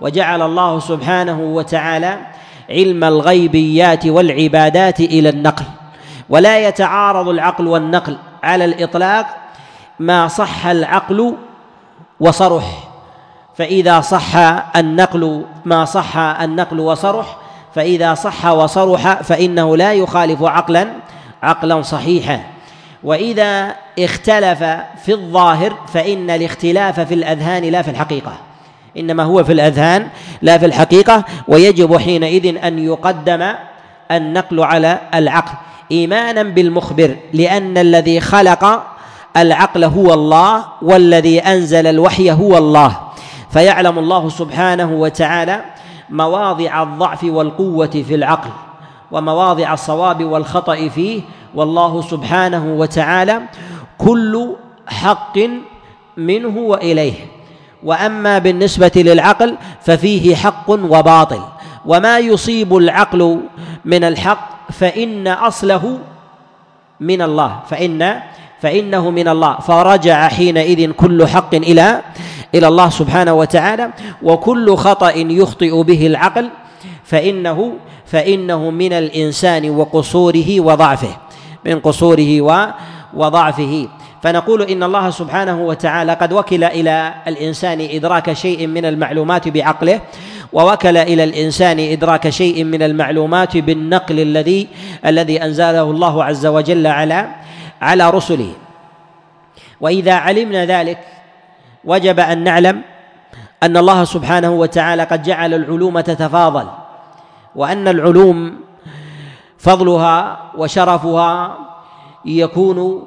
[0.00, 2.18] وجعل الله سبحانه وتعالى
[2.70, 5.64] علم الغيبيات والعبادات إلى النقل.
[6.28, 9.26] ولا يتعارض العقل والنقل على الإطلاق
[9.98, 11.34] ما صح العقل
[12.20, 12.89] وصرح.
[13.54, 14.36] فإذا صح
[14.76, 17.36] النقل ما صح النقل وصرح
[17.74, 20.88] فإذا صح وصرح فإنه لا يخالف عقلا
[21.42, 22.40] عقلا صحيحا.
[23.04, 24.58] وإذا اختلف
[25.04, 28.32] في الظاهر فإن الاختلاف في الأذهان لا في الحقيقة.
[28.96, 30.08] إنما هو في الأذهان
[30.42, 33.52] لا في الحقيقة ويجب حينئذ أن يقدم
[34.10, 35.52] النقل على العقل.
[35.92, 38.82] إيمانا بالمخبر لأن الذي خلق
[39.36, 43.09] العقل هو الله والذي أنزل الوحي هو الله.
[43.50, 45.64] فيعلم الله سبحانه وتعالى
[46.10, 48.50] مواضع الضعف والقوة في العقل
[49.10, 51.22] ومواضع الصواب والخطأ فيه
[51.54, 53.42] والله سبحانه وتعالى
[53.98, 54.54] كل
[54.86, 55.38] حق
[56.16, 57.14] منه وإليه.
[57.84, 61.42] وأما بالنسبة للعقل ففيه حق وباطل.
[61.86, 63.40] وما يصيب العقل
[63.84, 65.98] من الحق فإن أصله
[67.00, 68.20] من الله فان
[68.60, 69.58] فإنه من الله.
[69.58, 72.02] فرجع حينئذ كل حق إلى
[72.54, 73.90] إلى الله سبحانه وتعالى
[74.22, 76.50] وكل خطأ يخطئ به العقل
[77.04, 77.72] فإنه
[78.06, 81.16] فإنه من الإنسان وقصوره وضعفه
[81.66, 82.42] من قصوره
[83.14, 83.88] وضعفه.
[84.22, 90.00] فنقول إن الله سبحانه وتعالى قد وكل إلى الإنسان إدراك شيء من المعلومات بعقله
[90.52, 94.68] ووكل إلى الإنسان إدراك شيء من المعلومات بالنقل الذي
[95.06, 97.28] الذي أنزله الله عز وجل على
[97.80, 98.52] على رسله.
[99.80, 100.98] وإذا علمنا ذلك
[101.84, 102.82] وجب أن نعلم
[103.62, 106.66] أن الله سبحانه وتعالى قد جعل العلوم تتفاضل
[107.56, 108.54] وأن العلوم
[109.58, 111.58] فضلها وشرفها
[112.24, 113.06] يكون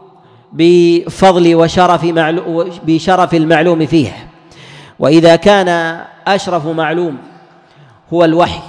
[0.54, 4.28] بفضل وشرف معلوم بشرف المعلوم فيها
[5.00, 7.18] وإذا كان أشرف معلوم
[8.14, 8.62] هو الوحي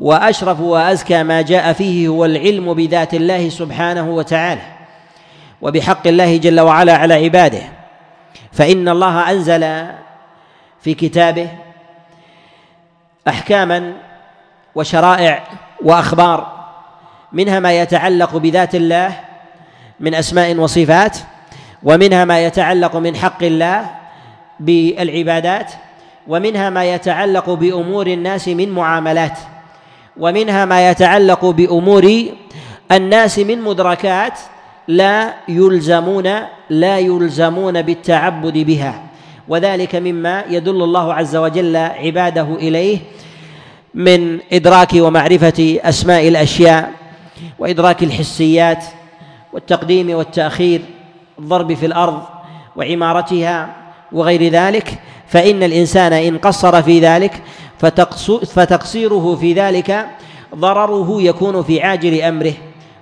[0.00, 4.62] وأشرف وأزكى ما جاء فيه هو العلم بذات الله سبحانه وتعالى
[5.62, 7.62] وبحق الله جل وعلا على عباده.
[8.56, 9.86] فإن الله أنزل
[10.80, 11.48] في كتابه
[13.28, 13.92] أحكاما
[14.74, 15.44] وشرائع
[15.82, 16.66] وأخبار
[17.32, 19.20] منها ما يتعلق بذات الله
[20.00, 21.18] من أسماء وصفات
[21.82, 23.90] ومنها ما يتعلق من حق الله
[24.60, 25.72] بالعبادات
[26.28, 29.38] ومنها ما يتعلق بأمور الناس من معاملات
[30.16, 32.26] ومنها ما يتعلق بأمور
[32.92, 34.38] الناس من مدركات
[34.88, 36.28] لا يلزمون
[36.70, 39.02] لا يلزمون بالتعبد بها.
[39.48, 42.98] وذلك مما يدل الله عز وجل عباده إليه
[43.94, 46.92] من إدراك ومعرفة أسماء الأشياء
[47.58, 48.84] وإدراك الحسيات
[49.52, 50.80] والتقديم والتأخير
[51.38, 52.22] الضرب في الأرض
[52.76, 53.76] وعمارتها
[54.12, 54.98] وغير ذلك.
[55.28, 57.42] فإن الإنسان إن قصر في ذلك
[58.46, 60.06] فتقصيره في ذلك
[60.54, 62.52] ضرره يكون في عاجل أمره.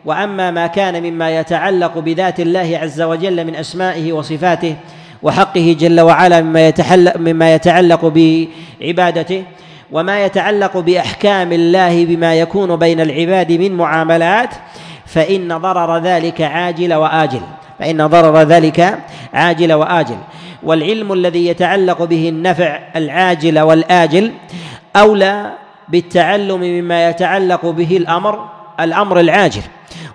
[0.04, 4.76] وأما ما كان مما يتعلق بذات الله عز وجل من أسمائه وصفاته
[5.22, 8.12] وحقه جل وعلا مما يتعلق مما يتعلق
[8.80, 9.44] بعبادته
[9.92, 14.50] وما يتعلق بأحكام الله بما يكون بين العباد من معاملات
[15.06, 17.40] فإن ضرر ذلك عاجل وآجل
[17.78, 18.98] فإن ضرر ذلك
[19.34, 20.16] عاجل وآجل.
[20.62, 24.32] والعلم الذي يتعلق به النفع العاجل والآجل
[24.96, 25.52] أولى
[25.88, 28.48] بالتعلم مما يتعلق به الأمر
[28.80, 29.62] الأمر العاجل.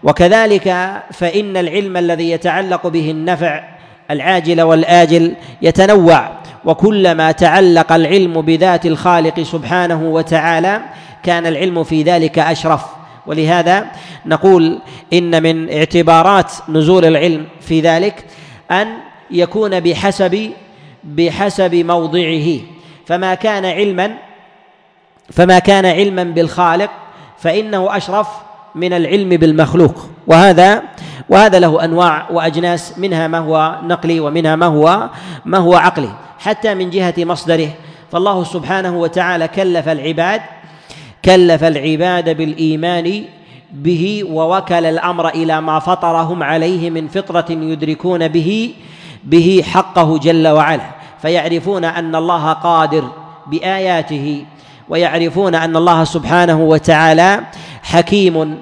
[0.04, 3.64] وكذلك فإن العلم الذي يتعلق به النفع
[4.12, 6.32] العاجل والآجل يتنوع
[6.66, 10.82] وكلما تعلق العلم بذات الخالق سبحانه وتعالى
[11.24, 12.86] كان العلم في ذلك أشرف.
[13.28, 13.86] ولهذا
[14.26, 14.80] نقول
[15.14, 18.26] إن من اعتبارات نزول العلم في ذلك
[18.72, 18.88] أن
[19.32, 20.52] يكون بحسب
[21.04, 22.60] بحسب موضعه.
[23.06, 24.12] فما كان علما
[25.32, 26.90] فما كان علما بالخالق
[27.38, 28.28] فإنه أشرف
[28.76, 30.10] من العلم بالمخلوق.
[30.28, 30.82] وهذا
[31.30, 35.10] وهذا له أنواع وأجناس منها ما هو نقلي ومنها ما هو
[35.46, 36.10] ما هو عقلي.
[36.40, 37.70] حتى من جهة مصدره.
[38.12, 40.42] فالله سبحانه وتعالى كلف العباد
[41.26, 43.24] كلف العباد بالإيمان
[43.74, 48.74] به ووكل الأمر إلى ما فطرهم عليه من فطرة يدركون به
[49.24, 50.86] به حقه جل وعلا.
[51.22, 53.04] فيعرفون أن الله قادر
[53.48, 54.46] بآياته
[54.90, 57.40] ويعرفون أن الله سبحانه وتعالى
[57.90, 58.58] حكيم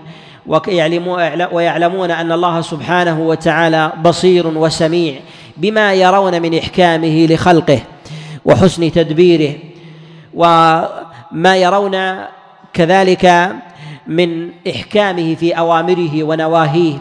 [1.52, 5.13] ويعلمون أن الله سبحانه وتعالى بصير وسميع
[5.58, 7.80] بما يرون من إحكامه لخلقه
[8.46, 9.54] وحسن تدبيره
[10.34, 12.16] وما يرون
[12.74, 13.52] كذلك
[14.08, 16.94] من إحكامه في أوامره ونواهيه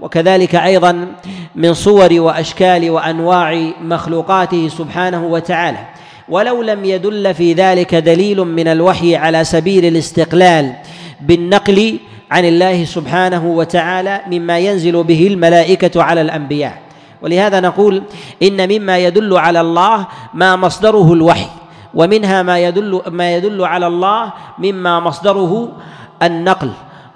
[0.00, 1.06] وكذلك أيضا
[1.54, 5.78] من صور وأشكال وأنواع مخلوقاته سبحانه وتعالى.
[6.28, 10.74] ولو لم يدل في ذلك دليل من الوحي على سبيل الاستقلال
[11.20, 11.98] بالنقل
[12.30, 16.78] عن الله سبحانه وتعالى مما ينزل به الملائكة على الأنبياء.
[17.22, 18.02] ولهذا نقول
[18.42, 21.46] إن مما يدل على الله ما مصدره الوحي
[21.94, 25.68] ومنها ما يدل ما يدل على الله مما مصدره
[26.22, 26.70] النقل.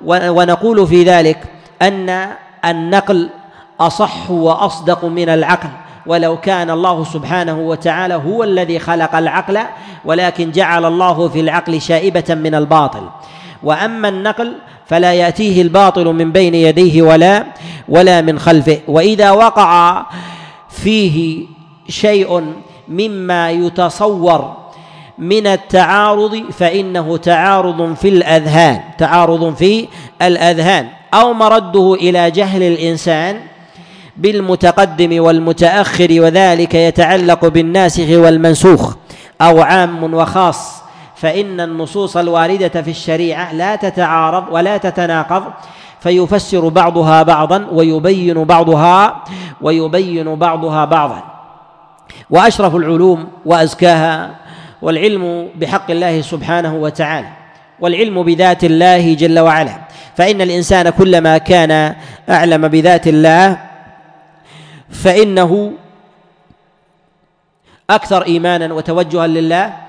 [0.05, 1.45] ونقول في ذلك
[1.83, 2.29] أن
[2.65, 3.29] النقل
[3.81, 5.69] أصح وأصدق من العقل.
[6.07, 9.59] ولو كان الله سبحانه وتعالى هو الذي خلق العقل
[10.05, 13.09] ولكن جعل الله في العقل شائبة من الباطل.
[13.63, 14.53] وأما النقل
[14.87, 17.45] فلا يأتيه الباطل من بين يديه ولا
[17.89, 18.79] ولا من خلفه.
[18.89, 20.07] وإذا وقع
[20.71, 21.47] فيه
[21.89, 22.53] شيء
[22.89, 24.57] مما يتصور
[25.19, 29.89] من التعارض فإنه تعارض في الأذهان تعارض في
[30.23, 30.89] الأذهان.
[31.15, 33.41] أو مرده إلى جهل الإنسان
[34.17, 38.95] بالمتقدم والمتأخر وذلك يتعلق بالناسخ والمنسوخ
[39.41, 40.78] أو عام وخاص.
[41.21, 45.45] فإن النصوص الواردة في الشريعة لا تتعارض ولا تتناقض
[46.01, 49.25] فيفسر بعضها بعضا ويبين بعضها
[49.61, 51.23] ويبين بعضها بعضا.
[52.31, 54.31] وأشرف العلوم وأزكاها
[54.83, 57.29] والعلم بحق الله سبحانه وتعالى
[57.81, 59.79] والعلم بذات الله جل وعلا.
[60.17, 61.95] فإن الإنسان كلما كان
[62.31, 63.59] أعلم بذات الله
[64.91, 65.73] فإنه
[67.91, 69.88] أكثر إيمانا وتوجها لله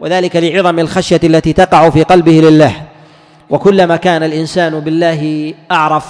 [0.00, 2.72] وذلك لعظم الخشية التي تقع في قلبه لله.
[3.50, 6.06] وكلما كان الإنسان بالله أعرف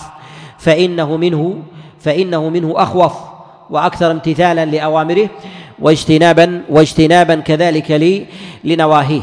[0.58, 1.62] فإنه منه
[2.00, 3.12] فإنه منه أخوف
[3.70, 5.28] وأكثر امتثالا لأوامره
[5.78, 7.90] واجتنابا واجتنابا كذلك
[8.64, 9.22] لنواهيه.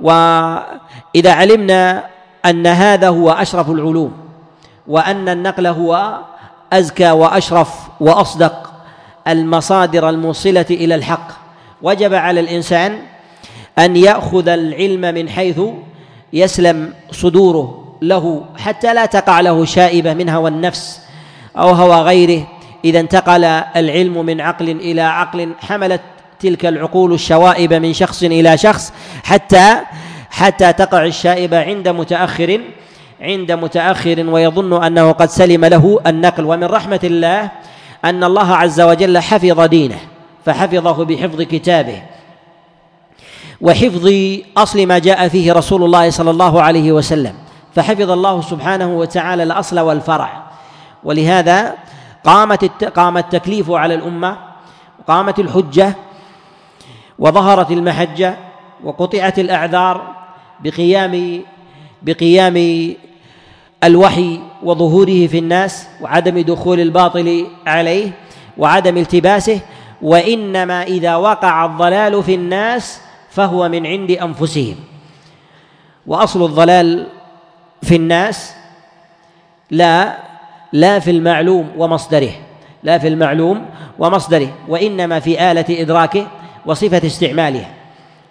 [0.00, 2.04] وإذا علمنا
[2.46, 4.12] أن هذا هو أشرف العلوم
[4.86, 6.18] وأن النقل هو
[6.72, 8.72] أزكى وأشرف وأصدق
[9.28, 11.28] المصادر الموصلة إلى الحق
[11.82, 12.98] وجب على الإنسان
[13.78, 15.60] أن يأخذ العلم من حيث
[16.32, 21.00] يسلم صدوره له حتى لا تقع له شائبة من هوى النفس
[21.56, 22.46] أو هوى غيره.
[22.84, 26.00] إذا انتقل العلم من عقل إلى عقل حملت
[26.40, 28.92] تلك العقول الشوائب من شخص إلى شخص
[29.24, 29.76] حتى
[30.30, 32.60] حتى تقع الشائبة عند متأخر
[33.20, 36.44] عند متأخر ويظن أنه قد سلم له النقل.
[36.44, 37.50] ومن رحمة الله
[38.04, 39.98] أن الله عز وجل حفظ دينه
[40.44, 42.02] فحفظه بحفظ كتابه.
[43.60, 44.10] وحفظ
[44.56, 47.34] أصل ما جاء فيه رسول الله صلى الله عليه وسلم.
[47.74, 50.42] فحفظ الله سبحانه وتعالى الأصل والفرع.
[51.04, 51.74] ولهذا
[52.24, 54.36] قامت قام التكليف على الأمة
[55.00, 55.96] وقامت الحجة
[57.18, 58.36] وظهرت المحجة
[58.84, 60.14] وقطعت الأعذار
[60.60, 61.42] بقيام
[62.02, 62.94] بقيام
[63.84, 68.10] الوحي وظهوره في الناس وعدم دخول الباطل عليه
[68.58, 69.60] وعدم التباسه
[70.02, 73.00] وإنما إذا وقع الضلال في الناس
[73.36, 74.76] فهو من عند أنفسهم.
[76.06, 77.06] وأصل الضلال
[77.82, 78.54] في الناس
[79.70, 80.16] لا
[80.72, 82.30] لا في المعلوم ومصدره
[82.82, 83.66] لا في المعلوم
[83.98, 86.26] ومصدره وإنما في آلة إدراكه
[86.66, 87.70] وصفة استعمالها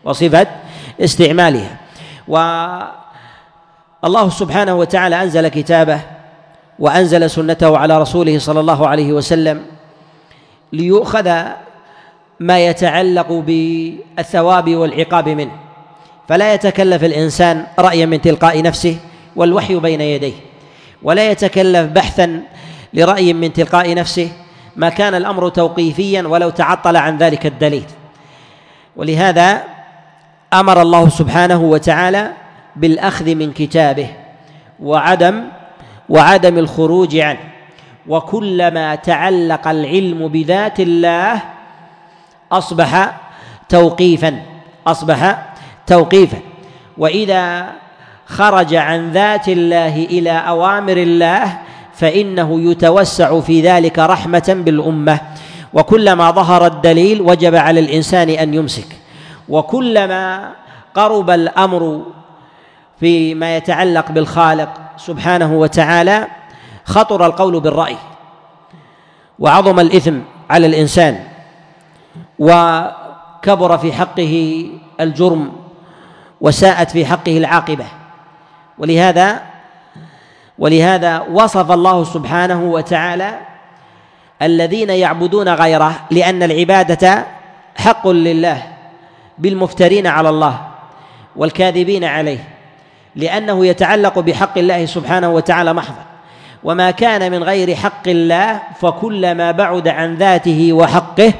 [0.03, 0.47] وصفة
[1.01, 1.77] استعمالها
[2.27, 5.99] والله سبحانه وتعالى أنزل كتابه
[6.79, 9.65] وأنزل سنته على رسوله صلى الله عليه وسلم
[10.73, 11.45] ليؤخذ
[12.39, 15.51] ما يتعلق بالثواب والعقاب منه
[16.27, 18.97] فلا يتكلف الإنسان رأيا من تلقاء نفسه
[19.35, 20.33] والوحي بين يديه
[21.03, 22.41] ولا يتكلف بحثا
[22.93, 24.29] لرأي من تلقاء نفسه
[24.75, 27.85] ما كان الأمر توقيفيا ولو تعطل عن ذلك الدليل.
[28.95, 29.63] ولهذا
[30.53, 32.31] أمر الله سبحانه وتعالى
[32.75, 34.07] بالأخذ من كتابه
[34.79, 35.43] وعدم
[36.09, 37.39] وعدم الخروج عنه
[38.07, 41.41] وكلما تعلق العلم بذات الله
[42.51, 43.21] أصبح
[43.69, 44.41] توقيفا
[44.87, 45.45] أصبح
[45.87, 46.37] توقيفا.
[46.97, 47.71] وإذا
[48.25, 51.57] خرج عن ذات الله إلى أوامر الله
[51.93, 55.19] فإنه يتوسع في ذلك رحمة بالأمة.
[55.73, 58.87] وكلما ظهر الدليل وجب على الإنسان أن يمسك.
[59.49, 60.51] وكلما
[60.93, 62.01] قرب الأمر
[62.99, 66.27] فيما يتعلق بالخالق سبحانه وتعالى
[66.85, 67.97] خطر القول بالرأي.
[69.39, 70.17] وعظم الإثم
[70.49, 71.34] على الإنسان.
[72.39, 74.65] وكبر في حقه
[74.99, 75.51] الجرم
[76.41, 77.85] وساءت في حقه العاقبة.
[78.77, 79.41] ولهذا
[80.59, 83.39] ولهذا وصف الله سبحانه وتعالى
[84.41, 87.25] الذين يعبدون غيره لأن العبادة
[87.77, 88.63] حق لله
[89.37, 90.61] بالمفترين على الله
[91.35, 92.43] والكاذبين عليه
[93.15, 96.05] لأنه يتعلق بحق الله سبحانه وتعالى محضا.
[96.63, 101.33] وما كان من غير حق الله فكلما بعد عن ذاته وحقه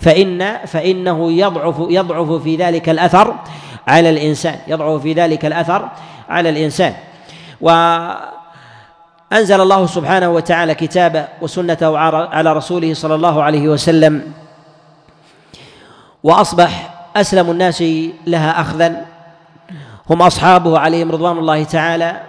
[0.00, 3.34] فإن فإنه يضعف يضعف في ذلك الأثر
[3.88, 5.88] على الإنسان يضعف في ذلك الأثر
[6.28, 6.94] على الإنسان.
[7.60, 14.32] وأنزل الله سبحانه وتعالى كتابه وسنته على رسوله صلى الله عليه وسلم.
[16.22, 17.84] وأصبح أسلم الناس
[18.26, 19.06] لها أخذا.
[20.10, 22.20] هم أصحابه عليهم رضوان الله تعالى.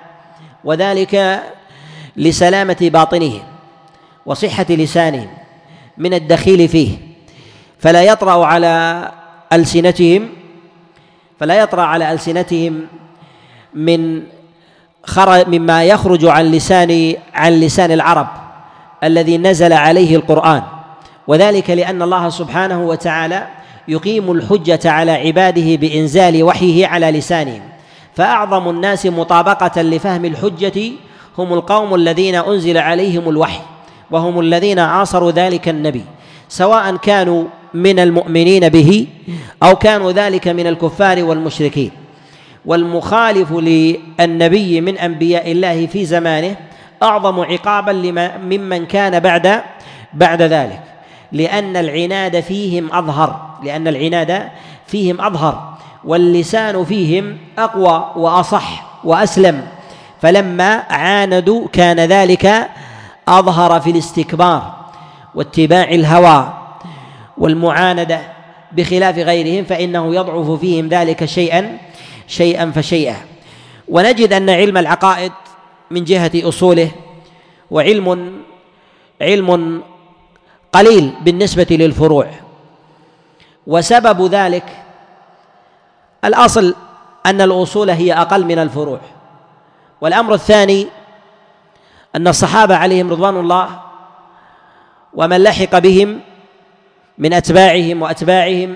[0.63, 1.43] وذلك
[2.17, 3.41] لسلامة باطنهم
[4.25, 5.29] وصحة لسانهم
[5.97, 7.10] من الدخيل فيه.
[7.81, 9.07] فلا يطرأ على
[9.53, 10.29] ألسنتهم
[11.39, 12.87] فلا يطرأ على ألسنتهم
[13.73, 14.23] من
[15.03, 18.27] خرج مما يخرج عن لسان عن لسان العرب
[19.03, 20.63] الذي نزل عليه القرآن.
[21.27, 23.47] وذلك لأن الله سبحانه وتعالى
[23.87, 27.61] يقيم الحجة على عباده بإنزال وحيه على لسانهم.
[28.15, 30.91] فأعظم الناس مطابقة لفهم الحجة
[31.37, 33.61] هم القوم الذين أنزل عليهم الوحي
[34.11, 36.05] وهم الذين عاصروا ذلك النبي
[36.49, 39.07] سواء كانوا من المؤمنين به
[39.63, 41.91] أو كانوا ذلك من الكفار والمشركين.
[42.65, 46.55] والمخالف للنبي من أنبياء الله في زمانه
[47.03, 49.61] أعظم عقابا لما ممن كان بعد
[50.13, 50.81] بعد ذلك.
[51.31, 53.49] لأن العناد فيهم أظهر.
[53.63, 54.49] لأن العناد
[54.87, 55.73] فيهم أظهر.
[56.05, 59.61] واللسان فيهم أقوى وأصح وأسلم.
[60.21, 62.69] فلما عاندوا كان ذلك
[63.27, 64.73] أظهر في الاستكبار
[65.35, 66.60] واتباع الهوى.
[67.37, 68.21] والمعاندة
[68.71, 71.77] بخلاف غيرهم فإنه يضعف فيهم ذلك شيئا
[72.27, 73.15] شيئا فشيئا.
[73.87, 75.31] ونجد أن علم العقائد
[75.91, 76.91] من جهة أصوله
[77.71, 78.37] وعلم
[79.21, 79.81] علم
[80.73, 82.27] قليل بالنسبة للفروع.
[83.67, 84.65] وسبب ذلك
[86.25, 86.75] الأصل
[87.25, 88.99] أن الأصول هي أقل من الفروع.
[90.01, 90.87] والأمر الثاني
[92.15, 93.79] أن الصحابة عليهم رضوان الله
[95.13, 96.19] ومن لحق بهم
[97.21, 98.73] من أتباعهم وأتباعهم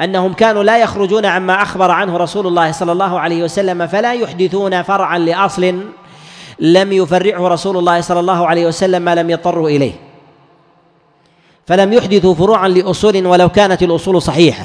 [0.00, 4.82] أنهم كانوا لا يخرجون عما أخبر عنه رسول الله صلى الله عليه وسلم فلا يحدثون
[4.82, 5.82] فرعا لأصل
[6.58, 9.92] لم يفرعه رسول الله صلى الله عليه وسلم ما لم يضطروا إليه.
[11.66, 14.64] فلم يحدثوا فروعا لأصول ولو كانت الأصول صحيحة.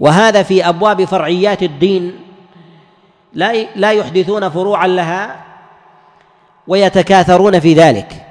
[0.00, 2.20] وهذا في أبواب فرعيات الدين.
[3.32, 5.44] لا لا يحدثون فروعا لها
[6.66, 8.26] ويتكاثرون في ذلك.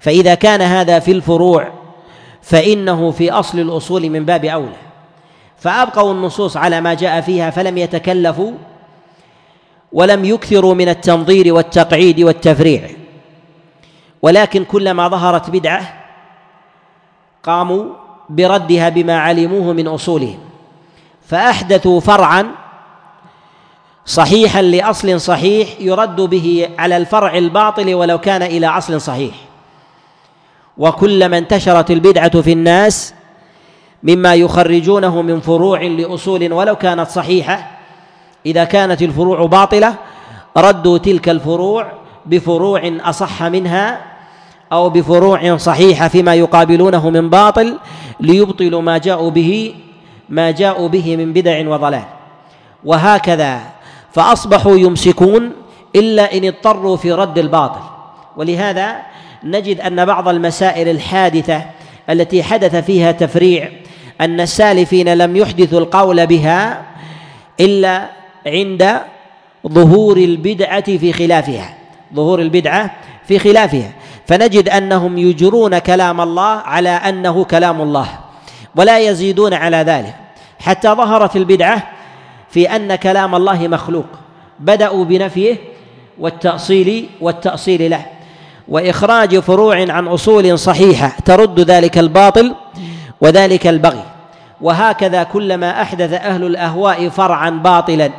[0.00, 1.77] فإذا كان هذا في الفروع
[2.42, 4.76] فإنه في أصل الأصول من باب أولى.
[5.58, 8.52] فأبقوا النصوص على ما جاء فيها فلم يتكلفوا
[9.92, 12.90] ولم يكثروا من التنظير والتقعيد والتفريع.
[14.22, 15.94] ولكن كلما ظهرت بدعة
[17.42, 17.84] قاموا
[18.28, 20.38] بردها بما علموه من أصولهم.
[21.26, 22.46] فأحدثوا فرعا
[24.06, 29.47] صحيحا لأصل صحيح يرد به على الفرع الباطل ولو كان إلى أصل صحيح.
[30.78, 33.14] وكلما انتشرت البدعة في الناس
[34.02, 37.70] مما يخرجونه من فروع لأصول ولو كانت صحيحة.
[38.46, 39.94] إذا كانت الفروع باطلة
[40.56, 41.92] ردوا تلك الفروع
[42.26, 44.00] بفروع أصح منها
[44.72, 47.78] أو بفروع صحيحة فيما يقابلونه من باطل
[48.20, 49.74] ليبطلوا ما جاءوا به
[50.28, 52.04] ما جاءوا به من بدع وضلال.
[52.84, 53.60] وهكذا
[54.12, 55.52] فأصبحوا يمسكون
[55.96, 57.80] إلا إن اضطروا في رد الباطل.
[58.36, 58.96] ولهذا
[59.44, 61.64] نجد أن بعض المسائل الحادثة
[62.10, 63.68] التي حدث فيها تفريع
[64.20, 66.82] أن السالفين لم يحدثوا القول بها
[67.60, 68.08] إلا
[68.46, 69.00] عند
[69.68, 71.74] ظهور البدعة في خلافها
[72.14, 72.90] ظهور البدعة
[73.26, 73.92] في خلافها.
[74.26, 78.08] فنجد أنهم يجرون كلام الله على أنه كلام الله
[78.76, 80.14] ولا يزيدون على ذلك.
[80.60, 81.90] حتى ظهرت البدعة
[82.50, 84.06] في أن كلام الله مخلوق
[84.60, 85.56] بدأوا بنفيه
[86.18, 88.17] والتأصيل والتأصيل له.
[88.68, 92.54] وإخراج فروع عن أصول صحيحة ترد ذلك الباطل
[93.20, 94.04] وذلك البغي.
[94.60, 98.10] وهكذا كلما أحدث أهل الأهواء فرعا باطلا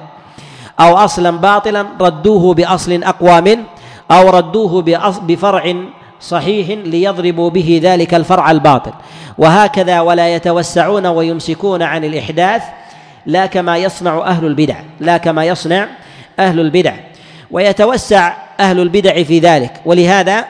[0.79, 3.63] أو أصلا باطلا ردوه بأصل أقوى منه
[4.11, 4.81] أو ردوه
[5.21, 5.75] بفرع
[6.21, 8.91] صحيح ليضربوا به ذلك الفرع الباطل.
[9.37, 12.63] وهكذا ولا يتوسعون ويمسكون عن الإحداث
[13.25, 15.87] لا كما يصنع أهل البدع لا كما يصنع
[16.39, 16.93] أهل البدع.
[17.51, 19.81] ويتوسع أهل البدع في ذلك.
[19.85, 20.45] ولهذا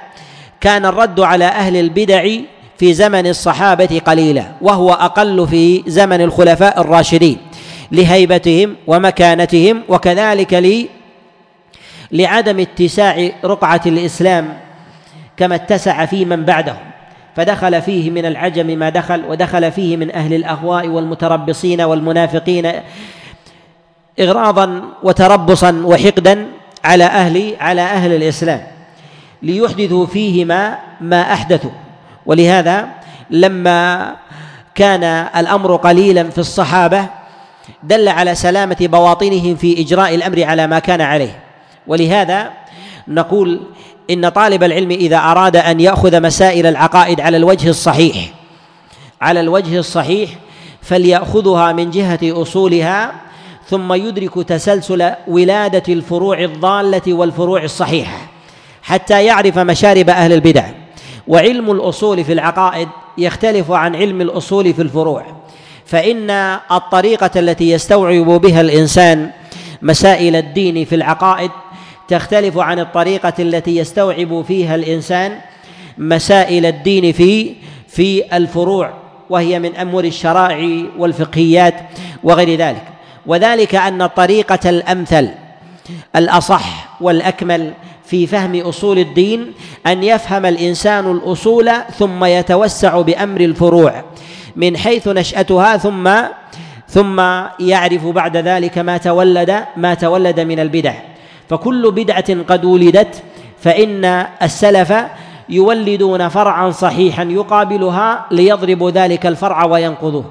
[0.62, 2.30] كان الرد على أهل البدع
[2.78, 7.38] في زمن الصحابة قليلا وهو أقل في زمن الخلفاء الراشدين
[7.92, 10.88] لهيبتهم ومكانتهم وكذلك لي
[12.12, 14.58] لعدم اتساع رقعة الإسلام
[15.38, 16.90] كما اتسع في من بعدهم.
[17.36, 22.72] فدخل فيه من العجم ما دخل ودخل فيه من أهل الأهواء والمتربصين والمنافقين
[24.20, 26.48] إغراضا وتربصا وحقدا
[26.90, 28.62] على أهل على أهل الإسلام
[29.42, 31.72] ليحدثوا فيه ما ما أحدثوا.
[32.26, 32.88] ولهذا
[33.30, 34.16] لما
[34.76, 35.04] كان
[35.36, 37.06] الأمر قليلا في الصحابة
[37.84, 41.40] دل على سلامة بواطنهم في إجراء الأمر على ما كان عليه.
[41.88, 42.52] ولهذا
[43.08, 43.62] نقول
[44.10, 48.16] إن طالب العلم إذا أراد أن يأخذ مسائل العقائد على الوجه الصحيح
[49.22, 50.30] على الوجه الصحيح
[50.82, 53.29] فليأخذها من جهة أصولها
[53.70, 58.18] ثم يدرك تسلسل ولادة الفروع الضالة والفروع الصحيحة
[58.82, 60.66] حتى يعرف مشارب أهل البدع.
[61.28, 65.26] وعلم الأصول في العقائد يختلف عن علم الأصول في الفروع.
[65.86, 66.30] فإن
[66.72, 69.32] الطريقة التي يستوعب بها الإنسان
[69.82, 71.52] مسائل الدين في العقائد
[72.08, 75.40] تختلف عن الطريقة التي يستوعب فيها الإنسان
[75.98, 77.56] مسائل الدين في
[77.88, 78.94] في الفروع
[79.30, 81.76] وهي من أمور الشرائع والفقهيات
[82.24, 82.99] وغير ذلك.
[83.30, 85.30] وذلك أن الطريقة الأمثل
[86.16, 87.74] الأصح والأكمل
[88.06, 89.54] في فهم أصول الدين
[89.88, 94.04] أن يفهم الإنسان الأصول ثم يتوسع بأمر الفروع
[94.56, 96.10] من حيث نشأتها ثم
[96.88, 97.20] ثم
[97.60, 100.94] يعرف بعد ذلك ما تولد ما تولد من البدع.
[101.50, 103.24] فكل بدعة قد ولدت
[103.60, 104.94] فإن السلف
[105.50, 110.26] يولدون فرعا صحيحا يقابلها ليضربوا ذلك الفرع وينقضوه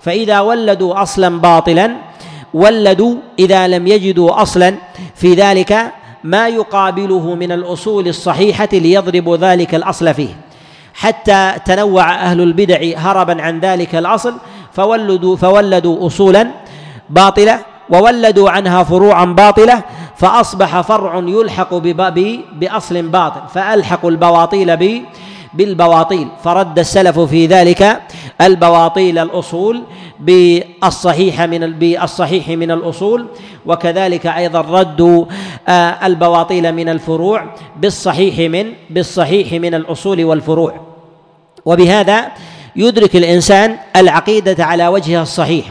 [0.00, 2.13] فإذا ولدوا أصلا باطلا
[2.54, 4.74] ولدوا إذا لم يجدوا أصلا
[5.14, 5.92] في ذلك
[6.24, 10.36] ما يقابله من الأصول الصحيحة ليضربوا ذلك الأصل فيه.
[10.94, 14.34] حتى تنوع أهل البدع هربا عن ذلك الأصل
[14.72, 16.50] فولدوا فولدوا أصولا
[17.10, 19.82] باطلة وولدوا عنها فروعا باطلة
[20.16, 21.74] فأصبح فرع يلحق
[22.52, 24.76] بأصل باطل فألحقوا البواطيل
[25.54, 28.00] بالبواطيل فرد السلف في ذلك
[28.40, 29.82] البواطيل الأصول
[30.20, 33.26] بالصحيح من بالصحيح من الأصول
[33.66, 35.24] وكذلك أيضا ردوا
[35.68, 37.44] آه، البواطيل من الفروع
[37.76, 40.80] بالصحيح من بالصحيح من الأصول والفروع.
[41.64, 42.26] وبهذا
[42.76, 45.64] يدرك الإنسان العقيدة على وجهها الصحيح.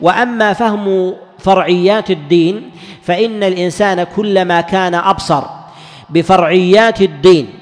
[0.00, 2.70] وأما فهم فرعيات الدين
[3.02, 5.42] فإن الإنسان كلما كان أبصر
[6.10, 7.57] بفرعيات الدين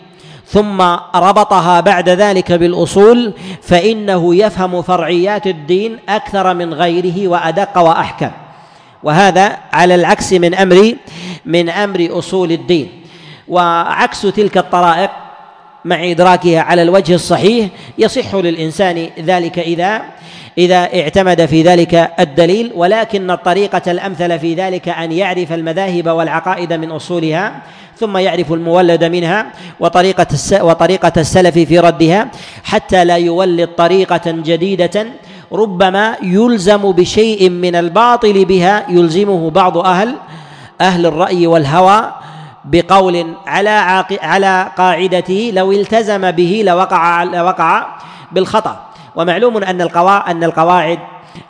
[0.47, 0.83] ثم
[1.15, 3.33] ربطها بعد ذلك بالأصول
[3.63, 8.31] فإنه يفهم فرعيات الدين أكثر من غيره وأدق وأحكم.
[9.03, 10.95] وهذا على العكس من أمر
[11.45, 13.03] من أمر أصول الدين.
[13.49, 15.11] وعكس تلك الطرائق
[15.85, 17.69] مع إدراكها على الوجه الصحيح
[17.99, 20.03] يصح للإنسان ذلك إذا
[20.59, 26.91] إذا اعتمد في ذلك الدليل ولكن الطريقة الأمثل في ذلك أن يعرف المذاهب والعقائد من
[26.91, 27.63] أصولها
[27.99, 29.47] ثم يعرف المولد منها
[29.81, 30.27] وطريقة
[30.65, 32.29] وطريقة السلف في ردها
[32.65, 35.07] حتى لا يولد طريقة جديدة
[35.53, 40.15] ربما يلزم بشيء من الباطل بها يلزمه بعض أهل
[40.81, 42.13] أهل الرأي والهوى
[42.65, 47.87] بقول على على قاعدته لو التزم به لوقع لوقع
[48.33, 48.87] بالخطأ.
[49.17, 50.99] ومعلوم أن القواعد أن القواعد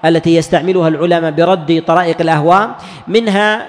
[0.05, 2.77] التي يستعملها العلماء برد طرائق الأهواء
[3.09, 3.67] منها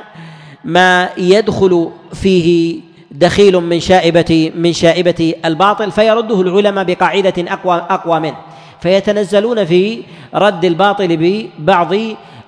[0.66, 2.80] ما يدخل فيه
[3.12, 8.36] دخيل من شائبة من شائبة الباطل فيرده العلماء بقاعدة أقوى أقوى منه.
[8.82, 10.04] فيتنزلون في
[10.36, 11.94] رد الباطل ببعض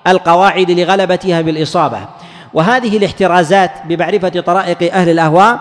[0.06, 1.98] القواعد لغلبتها بالإصابة.
[2.54, 5.60] وهذه الاحترازات بمعرفة طرائق أهل الأهواء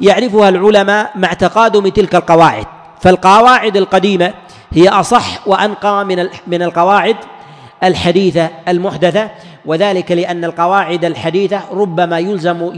[0.00, 2.66] يعرفها العلماء مع تقادم تلك القواعد.
[3.00, 4.32] فالقواعد القديمة
[4.72, 7.16] هي أصح وأنقى من من القواعد
[7.84, 9.30] الحديثة المحدثة
[9.66, 12.70] وذلك لأن القواعد الحديثة ربما يلزم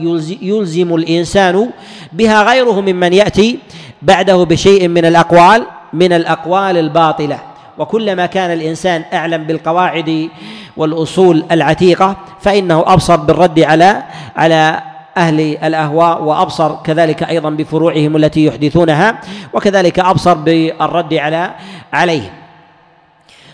[0.43, 1.71] يلزم الإنسان
[2.12, 3.59] بها غيره ممن يأتي
[4.03, 7.39] بعده بشيء من الأقوال من الأقوال الباطلة.
[7.79, 10.29] وكلما كان الإنسان أعلم بالقواعد
[10.77, 14.03] والأصول العتيقة فإنه أبصر بالرد على
[14.37, 14.83] على
[15.19, 19.21] أهل الأهواء وأبصر كذلك أيضا بفروعهم التي يحدثونها
[19.53, 21.55] وكذلك أبصر بالرد على
[21.93, 22.33] عليهم.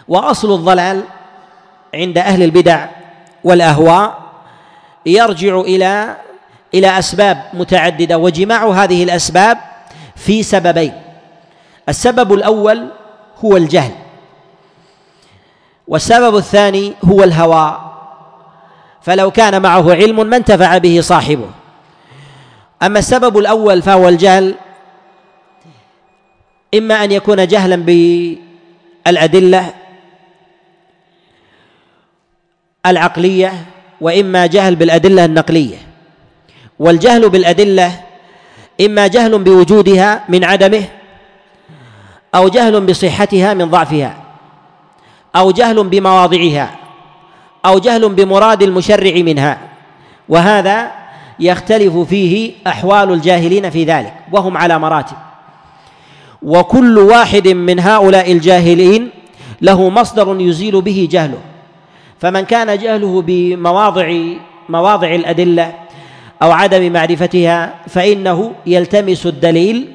[0.08, 1.02] وأصل الضلال
[1.94, 2.86] عند أهل البدع
[3.44, 4.18] والأهواء
[5.06, 6.16] يرجع إلى
[6.74, 9.58] إلى أسباب متعددة وجماع هذه الأسباب
[10.16, 10.92] في سببين.
[11.88, 12.88] السبب الأول
[13.44, 13.92] هو الجهل
[15.88, 17.93] والسبب الثاني هو الهوى
[19.04, 21.50] فلو كان معه علم ما انتفع به صاحبه.
[22.82, 24.54] أما السبب الأول فهو الجهل
[26.74, 27.76] إما أن يكون جهلا
[29.06, 29.74] بالأدلة
[32.86, 33.52] العقلية
[34.00, 35.76] وإما جهل بالأدلة النقلية.
[36.78, 38.00] والجهل بالأدلة
[38.80, 40.84] إما جهل بوجودها من عدمه
[42.34, 44.16] أو جهل بصحتها من ضعفها
[45.36, 46.83] أو جهل بمواضعها.
[47.66, 49.58] أو جهل بمراد المشرع منها.
[50.28, 50.90] وهذا
[51.40, 55.16] يختلف فيه أحوال الجاهلين في ذلك وهم على مراتب.
[56.42, 59.08] وكل واحد من هؤلاء الجاهلين
[59.62, 61.38] له مصدر يزيل به جهله.
[62.20, 64.14] فمن كان جهله بمواضع
[64.68, 65.72] مواضع الأدلة
[66.42, 69.88] أو عدم معرفتها فإنه يلتمس الدليل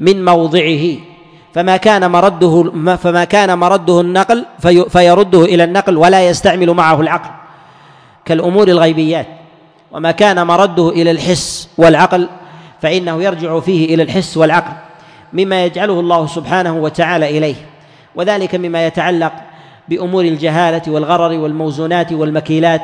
[0.00, 1.15] من موضعه.
[1.56, 7.30] فما كان مرده فما كان مرده النقل في فيرده إلى النقل ولا يستعمل معه العقل
[8.24, 9.26] كالأمور الغيبيات.
[9.92, 12.28] وما كان مرده إلى الحس والعقل
[12.82, 14.72] فإنه يرجع فيه إلى الحس والعقل
[15.32, 17.54] مما يجعله الله سبحانه وتعالى إليه.
[18.14, 19.32] وذلك مما يتعلق
[19.88, 22.82] بأمور الجهالة والغرر والموزونات والمكيلات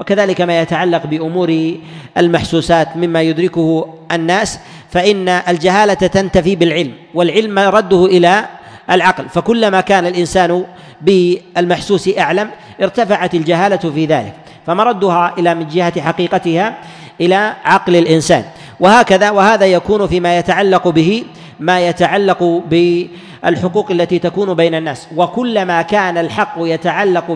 [0.00, 1.74] وكذلك ما يتعلق بأمور
[2.18, 4.58] المحسوسات مما يدركه الناس
[4.90, 8.44] فإن الجهالة تنتفي بالعلم والعلم رده إلى
[8.90, 10.64] العقل فكلما كان الإنسان
[11.00, 12.50] بالمحسوس أعلم
[12.82, 14.32] ارتفعت الجهالة في ذلك
[14.66, 16.74] فمردها إلى من جهة حقيقتها
[17.20, 18.44] إلى عقل الإنسان.
[18.80, 21.24] وهكذا وهذا يكون فيما يتعلق به
[21.60, 25.08] ما يتعلق بالحقوق التي تكون بين الناس.
[25.16, 27.30] وكلما كان الحق يتعلق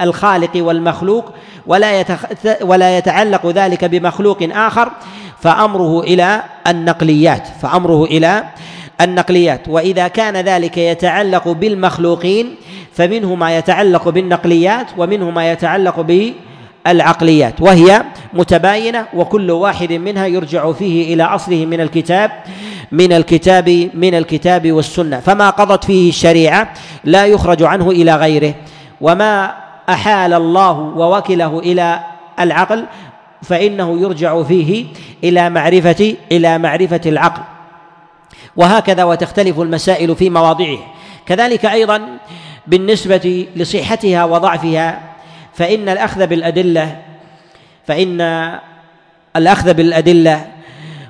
[0.00, 1.32] بالخالق والمخلوق
[1.66, 2.04] ولا
[2.62, 4.90] ولا يتعلق ذلك بمخلوق آخر
[5.40, 8.44] فأمره إلى النقليات فأمره إلى
[9.00, 9.68] النقليات.
[9.68, 12.54] وإذا كان ذلك يتعلق بالمخلوقين
[12.92, 16.00] فمنه ما يتعلق بالنقليات ومنه ما يتعلق
[16.86, 17.60] بالعقليات.
[17.60, 22.30] وهي متباينة وكل واحد منها يرجع فيه إلى أصله من الكتاب
[22.92, 25.20] من الكتاب من الكتاب والسنة.
[25.20, 26.72] فما قضت فيه الشريعة
[27.04, 28.54] لا يخرج عنه إلى غيره.
[29.00, 29.59] وما
[29.92, 32.00] أحال الله ووكله إلى
[32.40, 32.84] العقل
[33.42, 34.86] فإنه يرجع فيه
[35.24, 37.42] إلى معرفة إلى معرفة العقل.
[38.56, 40.86] وهكذا وتختلف المسائل في مواضعها
[41.26, 42.18] كذلك أيضا
[42.66, 45.00] بالنسبة لصحتها وضعفها
[45.54, 46.96] فإن الأخذ بالأدلة
[47.86, 48.20] فإن
[49.36, 50.46] الأخذ بالأدلة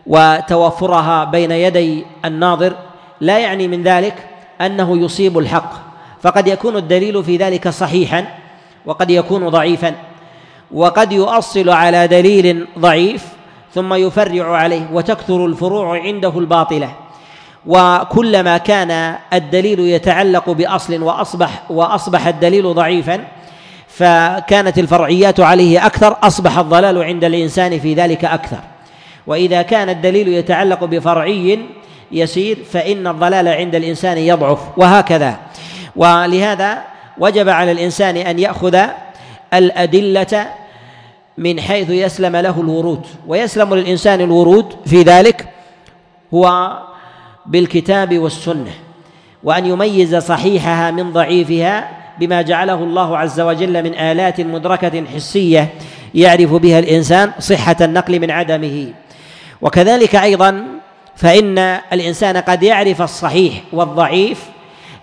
[0.07, 2.77] وتوفرها بين يدي الناظر
[3.21, 4.15] لا يعني من ذلك
[4.61, 5.73] أنه يصيب الحق.
[6.23, 8.27] فقد يكون الدليل في ذلك صحيحا.
[8.91, 9.95] وقد يكون ضعيفا
[10.73, 13.25] وقد يؤصل على دليل ضعيف
[13.75, 16.95] ثم يفرع عليه وتكثر الفروع عنده الباطلة.
[17.67, 23.25] وكلما كان الدليل يتعلق بأصل وأصبح وأصبح الدليل ضعيفا
[23.89, 28.61] فكانت الفرعيات عليه أكثر أصبح الضلال عند الإنسان في ذلك أكثر.
[29.27, 31.59] وإذا كان الدليل يتعلق بفرعي
[32.13, 35.37] يسير فإن الضلال عند الإنسان يضعف وهكذا.
[35.97, 36.90] ولهذا
[37.21, 38.79] وجب على الإنسان أن يأخذ
[39.55, 40.47] الأدلة
[41.39, 43.07] من حيث يسلم له الورود.
[43.27, 45.49] ويسلم للإنسان الورود في ذلك
[46.35, 46.73] هو
[47.47, 48.73] بالكتاب والسنة
[49.45, 55.69] وأن يميز صحيحها من ضعيفها بما جعله الله عز وجل من آلات مدركة حسية
[56.15, 58.93] يعرف بها الإنسان صحة النقل من عدمه.
[59.63, 60.65] وكذلك أيضا
[61.17, 61.59] فإن
[61.93, 64.45] الإنسان قد يعرف الصحيح والضعيف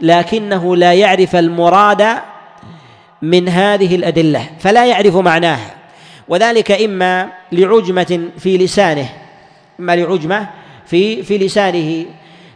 [0.01, 2.07] لكنه لا يعرف المراد
[3.21, 5.71] من هذه الأدلة فلا يعرف معناها.
[6.27, 9.09] وذلك إما لعجمة في لسانه
[9.79, 10.47] إما لعجمة
[10.85, 12.05] في في لسانه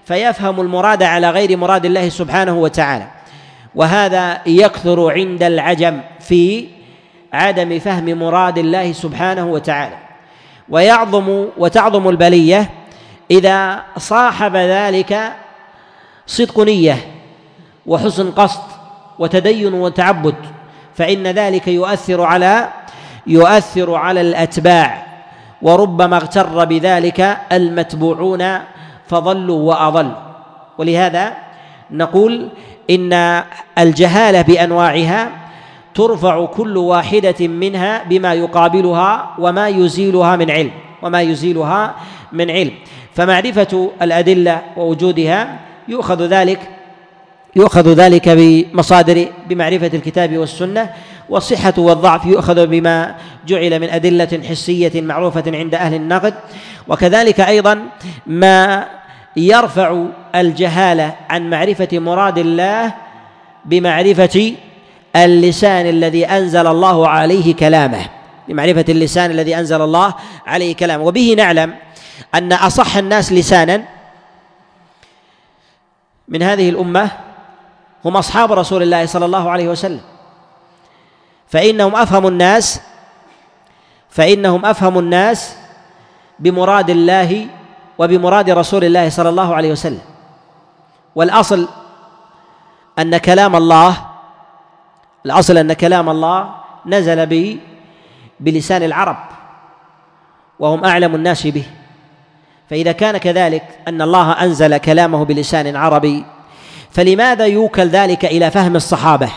[0.05, 3.07] فيفهم المراد على غير مراد الله سبحانه وتعالى.
[3.75, 6.67] وهذا يكثر عند العجم في
[7.33, 9.97] عدم فهم مراد الله سبحانه وتعالى.
[10.69, 12.69] ويعظم وتعظم البلية
[13.31, 15.33] إذا صاحب ذلك
[16.27, 16.97] صدق نية
[17.85, 18.61] وحسن قصد
[19.19, 20.35] وتدين وتعبد
[20.95, 22.69] فإن ذلك يؤثر على
[23.27, 25.05] يؤثر على الأتباع
[25.61, 28.59] وربما اغتر بذلك المتبوعون
[29.07, 30.15] فضلوا واضلوا
[30.77, 31.33] ولهذا
[31.91, 32.49] نقول
[32.89, 33.43] إن
[33.77, 35.29] الجهاله بأنواعها
[35.95, 40.71] ترفع كل واحدة منها بما يقابلها وما يزيلها من علم
[41.01, 41.95] وما يزيلها
[42.31, 42.71] من علم.
[43.13, 46.59] فمعرفة الأدلة ووجودها يؤخذ ذلك
[47.55, 50.89] يؤخذ ذلك بمصادر بمعرفة الكتاب والسنة
[51.29, 53.15] والصحة والضعف يؤخذ بما
[53.47, 56.33] جعل من أدلة حسية معروفة عند أهل النقد.
[56.87, 57.79] وكذلك أيضا
[58.27, 58.87] ما
[59.37, 62.93] يرفع الجهالة عن معرفة مراد الله
[63.65, 64.55] بمعرفة
[65.15, 68.05] اللسان الذي أنزل الله عليه كلامه
[68.47, 70.13] بمعرفة اللسان الذي أنزل الله
[70.47, 71.03] عليه كلامه.
[71.03, 71.73] وبه نعلم
[72.35, 73.83] أن أصح الناس لسانا
[76.27, 77.11] من هذه الأمة
[78.05, 80.01] هم أصحاب رسول الله صلى الله عليه وسلم.
[81.47, 82.81] فإنهم أفهم الناس
[84.09, 85.55] فإنهم أفهم الناس
[86.39, 87.47] بمراد الله
[87.97, 90.01] وبمراد رسول الله صلى الله عليه وسلم.
[91.15, 91.67] والأصل
[92.99, 93.97] أن كلام الله
[95.25, 96.49] الأصل أن كلام الله
[96.85, 97.59] نزل به
[98.39, 99.17] بلسان العرب
[100.59, 101.65] وهم أعلم الناس به.
[102.69, 106.25] فإذا كان كذلك أن الله أنزل كلامه بلسان عربي
[106.91, 109.29] فلماذا يوكل ذلك إلى فهم الصحابة؟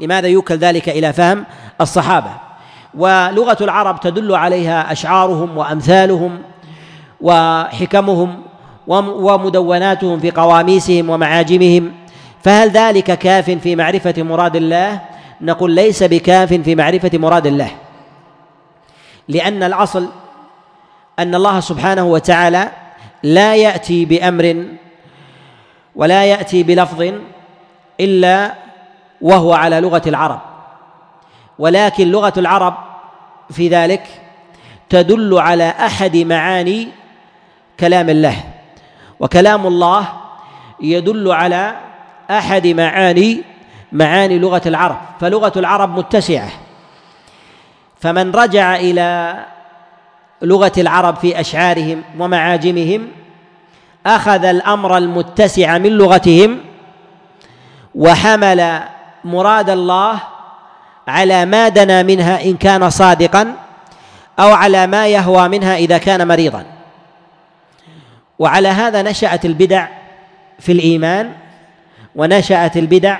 [0.00, 1.44] لماذا يوكل ذلك إلى فهم
[1.80, 2.30] الصحابة؟
[2.94, 6.42] ولغة العرب تدل عليها أشعارهم وأمثالهم
[7.20, 8.42] وحكمهم
[8.86, 11.92] ومدوناتهم في قواميسهم ومعاجمهم.
[12.42, 15.00] فهل ذلك كاف في معرفة مراد الله؟
[15.40, 17.70] نقول ليس بكاف في معرفة مراد الله.
[19.28, 20.08] لأن الأصل
[21.18, 22.68] أن الله سبحانه وتعالى
[23.22, 24.66] لا يأتي بأمر
[25.96, 27.12] ولا يأتي بلفظ
[28.00, 28.54] إلا
[29.20, 30.40] وهو على لغة العرب.
[31.58, 32.74] ولكن لغة العرب
[33.50, 34.02] في ذلك
[34.88, 36.88] تدل على أحد معاني
[37.80, 38.36] كلام الله.
[39.20, 40.08] وكلام الله
[40.80, 41.76] يدل على
[42.30, 43.42] أحد معاني
[43.92, 44.98] معاني لغة العرب.
[45.20, 46.50] فلغة العرب متسعة.
[48.00, 49.38] فمن رجع إلى
[50.42, 53.08] لغة العرب في أشعارهم ومعاجمهم
[54.06, 56.60] أخذ الأمر المتسع من لغتهم
[57.94, 58.82] وحمل
[59.24, 60.20] مراد الله
[61.08, 63.56] على ما دنا منها إن كان صادقا
[64.38, 66.64] أو على ما يهوى منها إذا كان مريضا.
[68.38, 69.88] وعلى هذا نشأت البدع
[70.58, 71.32] في الإيمان
[72.14, 73.18] ونشأت البدع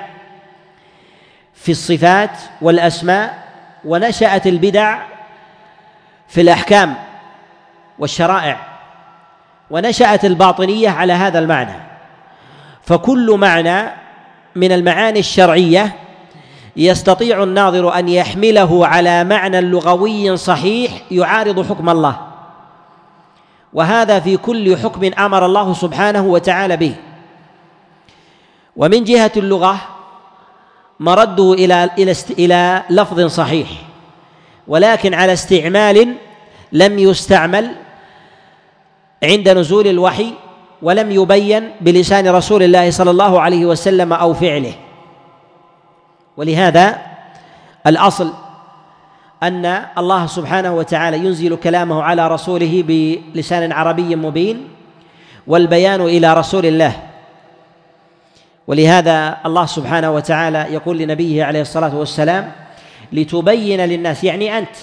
[1.55, 2.31] في الصفات
[2.63, 3.43] والأسماء
[3.85, 4.99] ونشأت البدع
[6.29, 6.95] في الأحكام
[7.99, 8.72] والشرائع.
[9.73, 11.75] ونشأت الباطنية على هذا المعنى.
[12.83, 13.91] فكل معنى
[14.55, 15.97] من المعاني الشرعية
[16.77, 22.21] يستطيع الناظر أن يحمله على معنى لغوي صحيح يعارض حكم الله.
[23.73, 26.95] وهذا في كل حكم أمر الله سبحانه وتعالى به.
[28.77, 29.77] ومن جهة اللغة
[31.01, 33.69] مرده إلى إلى إلى لفظ صحيح.
[34.69, 36.15] ولكن على استعمال
[36.73, 37.75] لم يستعمل
[39.23, 40.33] عند نزول الوحي
[40.83, 44.73] ولم يبين بلسان رسول الله صلى الله عليه وسلم أو فعله.
[46.37, 46.99] ولهذا
[47.87, 48.33] الأصل
[49.43, 52.85] أن الله سبحانه وتعالى ينزل كلامه على رسوله
[53.35, 54.69] بلسان عربي مبين
[55.47, 56.93] والبيان إلى رسول الله.
[58.67, 62.53] ولهذا الله سبحانه وتعالى يقول لنبيه عليه الصلاة والسلام
[63.13, 64.77] لتبين للناس يعني أنت.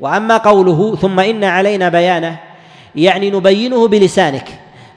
[0.00, 2.38] وأما قوله ثم إن علينا بيانه
[2.94, 4.48] يعني نبينه بلسانك.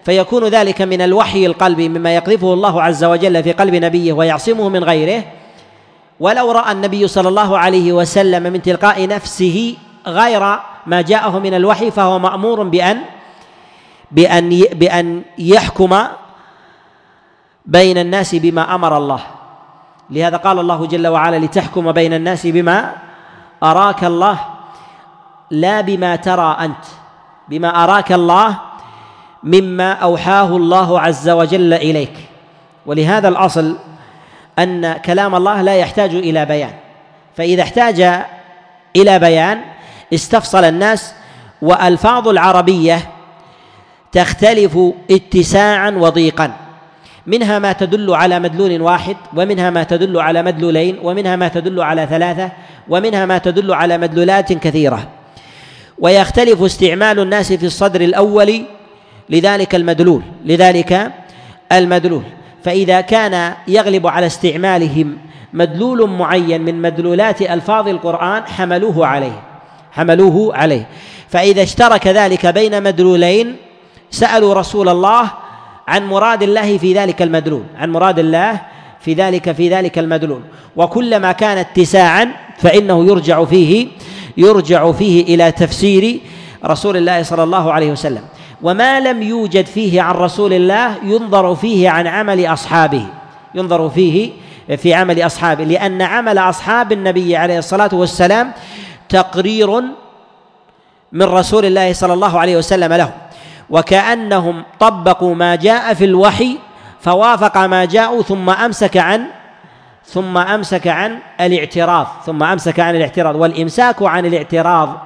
[0.06, 4.84] فيكون ذلك من الوحي القلبي مما يقذفه الله عز وجل في قلب نبيه ويعصمه من
[4.84, 5.24] غيره.
[6.20, 9.76] ولو رأى النبي صلى الله عليه وسلم من تلقاء نفسه
[10.08, 13.02] غير ما جاءه من الوحي فهو مأمور بأن
[14.12, 15.98] بأن بأن يحكم
[17.66, 19.20] بين الناس بما أمر الله.
[20.10, 22.96] لهذا قال الله جل وعلا لتحكم بين الناس بما
[23.64, 24.40] أراك الله
[25.52, 26.86] لا بما ترى أنت.
[27.50, 28.58] بما أراك الله
[29.44, 32.14] مما أوحاه الله عز وجل إليك.
[32.86, 33.78] ولهذا الأصل
[34.60, 36.74] أن كلام الله لا يحتاج إلى بيان.
[37.38, 38.02] فإذا احتاج
[38.96, 39.62] إلى بيان
[40.14, 41.14] استفصل الناس
[41.62, 43.00] وألفاظ العربية
[44.12, 44.78] تختلف
[45.12, 46.52] اتساعا وضيقا.
[47.28, 52.06] منها ما تدل على مدلول واحد ومنها ما تدل على مدلولين ومنها ما تدل على
[52.06, 52.52] ثلاثة
[52.90, 55.08] ومنها ما تدل على مدلولات كثيرة.
[56.00, 58.62] ويختلف استعمال الناس في الصدر الأول
[59.30, 61.12] لذلك المدلول لذلك
[61.72, 62.24] المدلول.
[62.64, 65.18] فإذا كان يغلب على استعمالهم
[65.54, 69.44] مدلول معين من مدلولات ألفاظ القرآن حملوه عليه
[69.92, 70.88] حملوه عليه.
[71.30, 73.56] فإذا اشترك ذلك بين مدلولين
[74.12, 75.32] سألوا رسول الله
[75.88, 78.62] عن مراد الله في ذلك المدلول عن مراد الله
[79.00, 80.42] في ذلك في ذلك المدلول.
[80.76, 83.88] وكلما كان اتساعا فإنه يرجع فيه
[84.38, 86.20] يرجع فيه إلى تفسير
[86.66, 88.22] رسول الله صلى الله عليه وسلم.
[88.62, 93.06] وما لم يوجد فيه عن رسول الله ينظر فيه عن عمل أصحابه.
[93.56, 94.32] ينظر فيه
[94.78, 95.64] في عمل أصحابه.
[95.64, 98.52] لأن عمل أصحاب النبي عليه الصلاة والسلام
[99.10, 99.82] تقرير
[101.12, 103.12] من رسول الله صلى الله عليه وسلم لهم
[103.70, 106.58] وكأنهم طبقوا ما جاء في الوحي
[107.02, 109.26] فوافق ما جاءوا ثم أمسك عن
[110.06, 114.98] ثم أمسك عن الاعتراض ثم أمسك عن الاعتراض والإمساك عن الاعتراض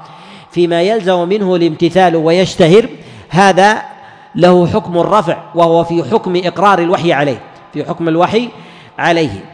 [0.52, 2.90] فيما يلزم منه الامتثال ويشتهر
[3.30, 3.82] هذا
[4.36, 7.42] له حكم الرفع وهو في حكم إقرار الوحي عليه
[7.74, 8.50] في حكم الوحي
[9.00, 9.46] عليه.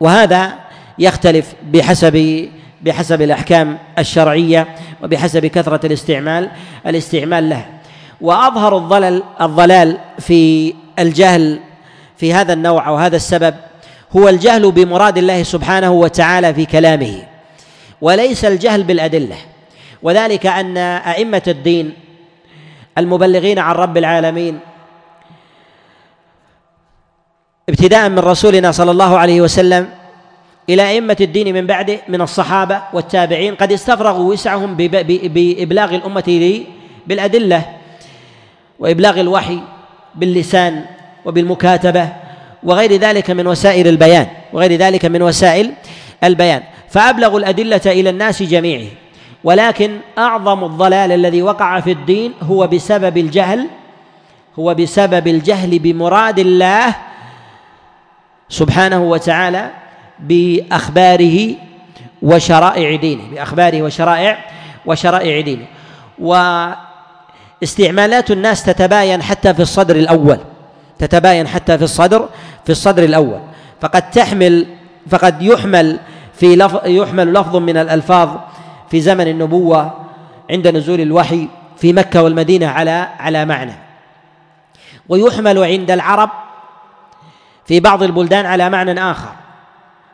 [0.00, 0.52] وهذا
[0.98, 2.48] يختلف بحسب
[2.82, 4.68] بحسب الأحكام الشرعية
[5.02, 6.50] وبحسب كثرة الاستعمال
[6.86, 7.66] الاستعمال له.
[8.20, 11.60] وأظهر الضلال الضلال في الجهل
[12.16, 13.54] في هذا النوع أو هذا السبب
[14.16, 17.22] هو الجهل بمراد الله سبحانه وتعالى في كلامه
[18.00, 19.36] وليس الجهل بالأدلة.
[20.02, 21.92] وذلك أن أئمة الدين
[22.98, 24.58] المبلغين عن رب العالمين
[27.68, 29.88] ابتداء من رسولنا صلى الله عليه وسلم
[30.68, 36.60] إلى أئمة الدين من بعده من الصحابة والتابعين قد استفرغوا وسعهم بإبلاغ الأمة
[37.06, 37.62] بالأدلة
[38.78, 39.58] وإبلاغ الوحي
[40.14, 40.84] باللسان
[41.24, 42.21] وبالمكاتبة.
[42.64, 45.72] وغير ذلك من وسائل البيان وغير ذلك من وسائل
[46.24, 46.62] البيان.
[46.90, 48.90] فأبلغوا الأدلة إلى الناس جميعهم
[49.44, 53.66] ولكن أعظم الضلال الذي وقع في الدين هو بسبب الجهل
[54.58, 56.94] هو بسبب الجهل بمراد الله
[58.48, 59.70] سبحانه وتعالى
[60.20, 61.54] بأخباره
[62.22, 64.38] وشرائع دينه بأخباره وشرائع
[64.86, 65.66] وشرائع دينه.
[67.62, 70.38] واستعمالات الناس تتباين حتى في الصدر الأول.
[71.02, 72.28] تتباين حتى في الصدر
[72.64, 73.40] في الصدر الأول.
[73.80, 74.66] فقد تحمل
[75.10, 75.98] فقد يحمل
[76.34, 78.28] في لفظ يحمل لفظ من الألفاظ
[78.90, 79.92] في زمن النبوة
[80.50, 83.72] عند نزول الوحي في مكة والمدينة على على معنى.
[85.08, 86.30] ويحمل عند العرب
[87.64, 89.32] في بعض البلدان على معنى آخر.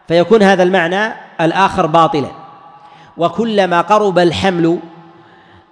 [0.08, 2.30] فيكون هذا المعنى الآخر باطلا.
[3.16, 4.78] وكلما قرب الحمل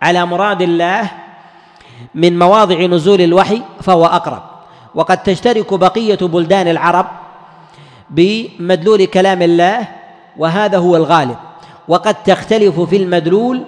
[0.03, 1.11] على مراد الله
[2.15, 4.56] من مواضع نزول الوحي فهو أقرب.
[4.97, 7.07] وقد تشترك بقية بلدان العرب
[8.11, 9.89] بمدلول كلام الله
[10.37, 11.37] وهذا هو الغالب.
[11.89, 13.63] وقد تختلف في المدلول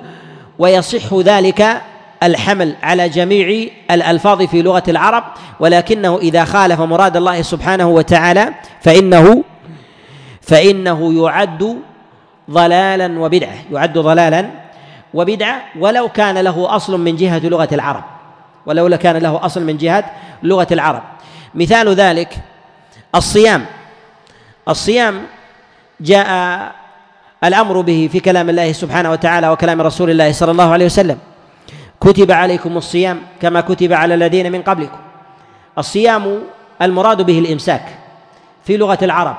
[0.59, 1.83] ويصح ذلك
[2.23, 5.25] الحمل على جميع الألفاظ في لغة العرب
[5.61, 8.49] ولكنه إذا خالف مراد الله سبحانه وتعالى
[8.81, 9.45] فإنه
[10.43, 11.79] فإنه يعد
[12.51, 14.51] ضلالا وبدعة يعد ضلالا
[15.15, 18.05] وبدعة ولو كان له أصل من جهة لغة العرب
[18.67, 20.05] ولو كان له أصل من جهة
[20.43, 21.03] لغة العرب.
[21.59, 22.39] مثال ذلك
[23.15, 23.67] الصيام.
[24.69, 25.23] الصيام
[26.01, 26.29] جاء
[27.45, 31.19] الأمر به في كلام الله سبحانه وتعالى وكلام رسول الله صلى الله عليه وسلم.
[32.01, 34.99] كتب عليكم الصيام كما كتب على الذين من قبلكم.
[35.79, 36.43] الصيام
[36.83, 37.83] المراد به الإمساك
[38.65, 39.37] في لغة العرب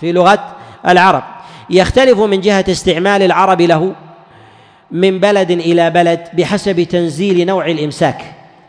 [0.00, 0.56] في لغة
[0.88, 1.22] العرب.
[1.70, 3.94] يختلف من جهة استعمال العرب له
[4.90, 8.20] من بلد إلى بلد بحسب تنزيل نوع الإمساك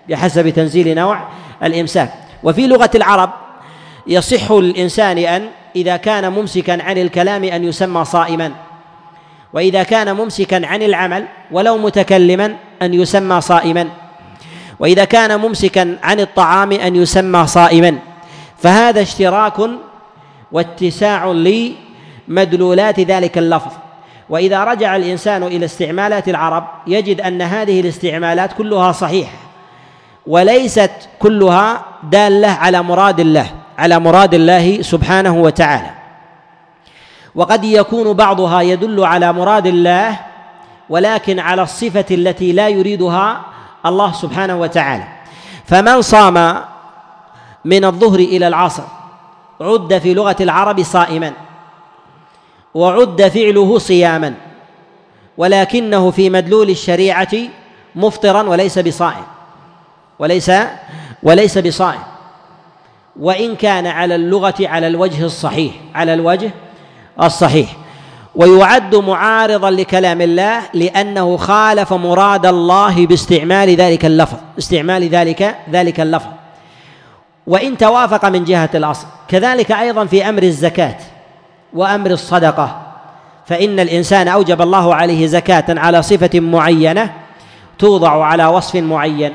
[0.09, 1.19] بحسب تنزيل نوع
[1.63, 2.13] الإمساك.
[2.43, 3.29] وفي لغة العرب
[4.07, 8.51] يصح للانسان أن إذا كان ممسكا عن الكلام أن يسمى صائما
[9.53, 13.89] وإذا كان ممسكا عن العمل ولو متكلما أن يسمى صائما
[14.79, 17.97] وإذا كان ممسكا عن الطعام أن يسمى صائما.
[18.57, 19.69] فهذا اشتراك
[20.51, 21.25] واتساع
[22.27, 23.71] لمدلولات ذلك اللفظ.
[24.29, 29.37] وإذا رجع الإنسان إلى استعمالات العرب يجد أن هذه الاستعمالات كلها صحيحة.
[30.27, 33.47] وليست كلها دالة على مراد الله
[33.77, 35.91] على مراد الله سبحانه وتعالى.
[37.35, 40.19] وقد يكون بعضها يدل على مراد الله
[40.89, 43.41] ولكن على الصفة التي لا يريدها
[43.85, 45.03] الله سبحانه وتعالى.
[45.65, 46.63] فمن صام
[47.65, 48.83] من الظهر إلى العصر
[49.61, 51.31] عد في لغة العرب صائما
[52.73, 54.33] وعد فعله صياما
[55.37, 57.31] ولكنه في مدلول الشريعة
[57.95, 59.32] مفطرا وليس بصائم.
[60.19, 60.51] وليس
[61.23, 62.01] وليس بصائم.
[63.19, 66.51] وإن كان على اللغة على الوجه الصحيح على الوجه
[67.21, 67.75] الصحيح.
[68.35, 76.29] ويعد معارضا لكلام الله لأنه خالف مراد الله باستعمال ذلك اللفظ استعمال ذلك ذلك اللفظ.
[77.47, 79.07] وإن توافق من جهة الأصل.
[79.27, 80.97] كذلك أيضا في أمر الزكاة
[81.73, 82.81] وأمر الصدقة.
[83.45, 87.13] فإن الإنسان أوجب الله عليه زكاة على صفة معينة
[87.79, 89.33] توضع على وصف معين.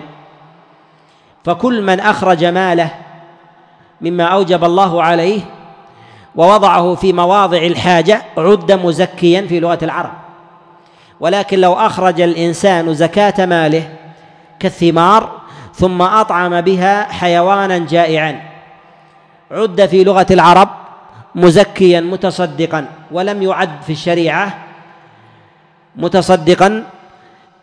[1.45, 2.91] فكل من أخرج ماله
[4.01, 5.41] مما أوجب الله عليه
[6.37, 10.13] ووضعه في مواضع الحاجة عد مزكيا في لغة العرب.
[11.21, 13.89] ولكن لو أخرج الإنسان زكاة ماله
[14.61, 15.41] كالثمار
[15.75, 18.43] ثم أطعم بها حيوانا جائعا
[19.51, 20.69] عد في لغة العرب
[21.35, 24.59] مزكيا متصدقا ولم يعد في الشريعة
[25.97, 26.85] متصدقا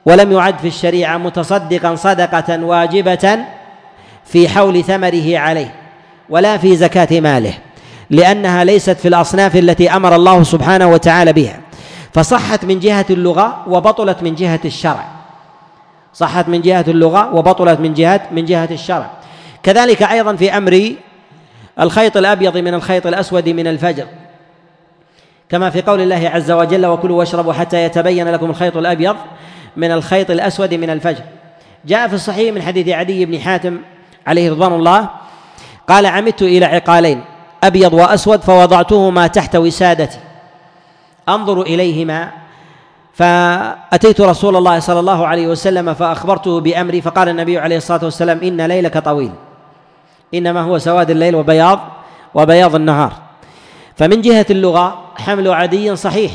[0.05, 3.45] ولم يعد في الشريعة متصدقا صدقة واجبة
[4.25, 5.75] في حول ثمره عليه
[6.29, 7.53] ولا في زكاة ماله
[8.09, 11.59] لأنها ليست في الأصناف التي أمر الله سبحانه وتعالى بها
[12.13, 15.05] فصحت من جهة اللغة وبطلت من جهة الشرع.
[16.13, 19.09] صحت من جهة اللغة وبطلت من جهة من جهة الشرع.
[19.63, 20.95] كذلك أيضا في أمر
[21.79, 24.05] الخيط الأبيض من الخيط الأسود من الفجر.
[25.49, 29.15] كما في قول الله عز وجل وكلوا واشربوا حتى يتبين لكم الخيط الأبيض
[29.77, 31.23] من الخيط الأسود من الفجر.
[31.85, 33.77] جاء في الصحيح من حديث عدي بن حاتم
[34.27, 35.09] عليه رضوان الله
[35.89, 37.23] قال عمدت إلى عقالين
[37.63, 40.19] أبيض وأسود فوضعتهما تحت وسادتي
[41.29, 42.31] أنظر إليهما
[43.13, 48.61] فأتيت رسول الله صلى الله عليه وسلم فأخبرته بأمري فقال النبي عليه الصلاة والسلام إن
[48.61, 49.31] ليلك طويل
[50.33, 51.79] إنما هو سواد الليل وبياض
[52.33, 53.13] وبياض النهار.
[53.95, 56.31] فمن جهة اللغة حمل عدي صحيح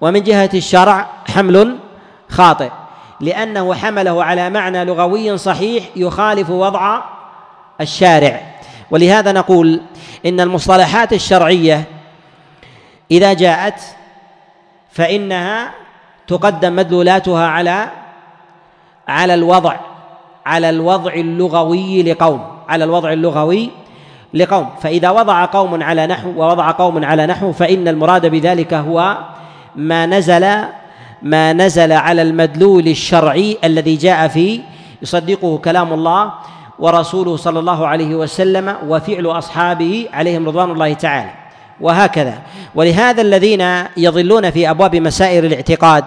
[0.00, 1.76] ومن جهة الشرع حمل
[2.28, 2.70] خاطئ.
[3.20, 7.00] لأنه حمله على معنى لغوي صحيح يخالف وضع
[7.80, 8.40] الشارع.
[8.90, 9.80] ولهذا نقول
[10.26, 11.84] إن المصطلحات الشرعية
[13.10, 13.80] إذا جاءت
[14.90, 15.70] فإنها
[16.26, 17.88] تقدم مدلولاتها على
[19.08, 19.76] على الوضع
[20.46, 23.70] على الوضع اللغوي لقوم على الوضع اللغوي
[24.34, 24.70] لقوم.
[24.80, 29.18] فإذا وضع قوم على نحو ووضع قوم على نحو فإن المراد بذلك هو
[29.76, 30.64] ما نزل
[31.22, 34.60] ما نزل على المدلول الشرعي الذي جاء فيه
[35.02, 36.32] يصدقه كلام الله
[36.78, 41.30] ورسوله صلى الله عليه وسلم وفعل أصحابه عليهم رضوان الله تعالى.
[41.80, 42.38] وهكذا.
[42.74, 46.04] ولهذا الذين يضلون في أبواب مسائل الاعتقاد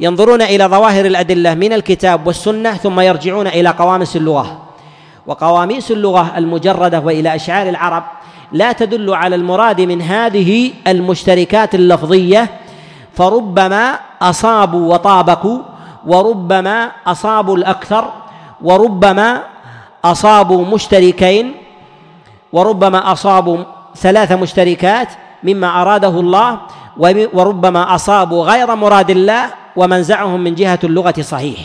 [0.00, 4.62] ينظرون إلى ظواهر الأدلة من الكتاب والسنة ثم يرجعون إلى قواميس اللغة.
[5.26, 8.04] وقواميس اللغة المجردة وإلى أشعار العرب
[8.52, 12.50] لا تدل على المراد من هذه المشتركات اللفظية
[13.14, 15.58] فربما أصابوا وطابقوا
[16.06, 18.12] وربما أصابوا الأكثر
[18.62, 19.42] وربما
[20.04, 21.54] أصابوا مشتركين
[22.52, 23.58] وربما أصابوا
[23.96, 25.08] ثلاث مشتركات
[25.42, 26.58] مما أراده الله
[27.34, 31.58] وربما أصابوا غير مراد الله ومنزعهم من جهة اللغة صحيح.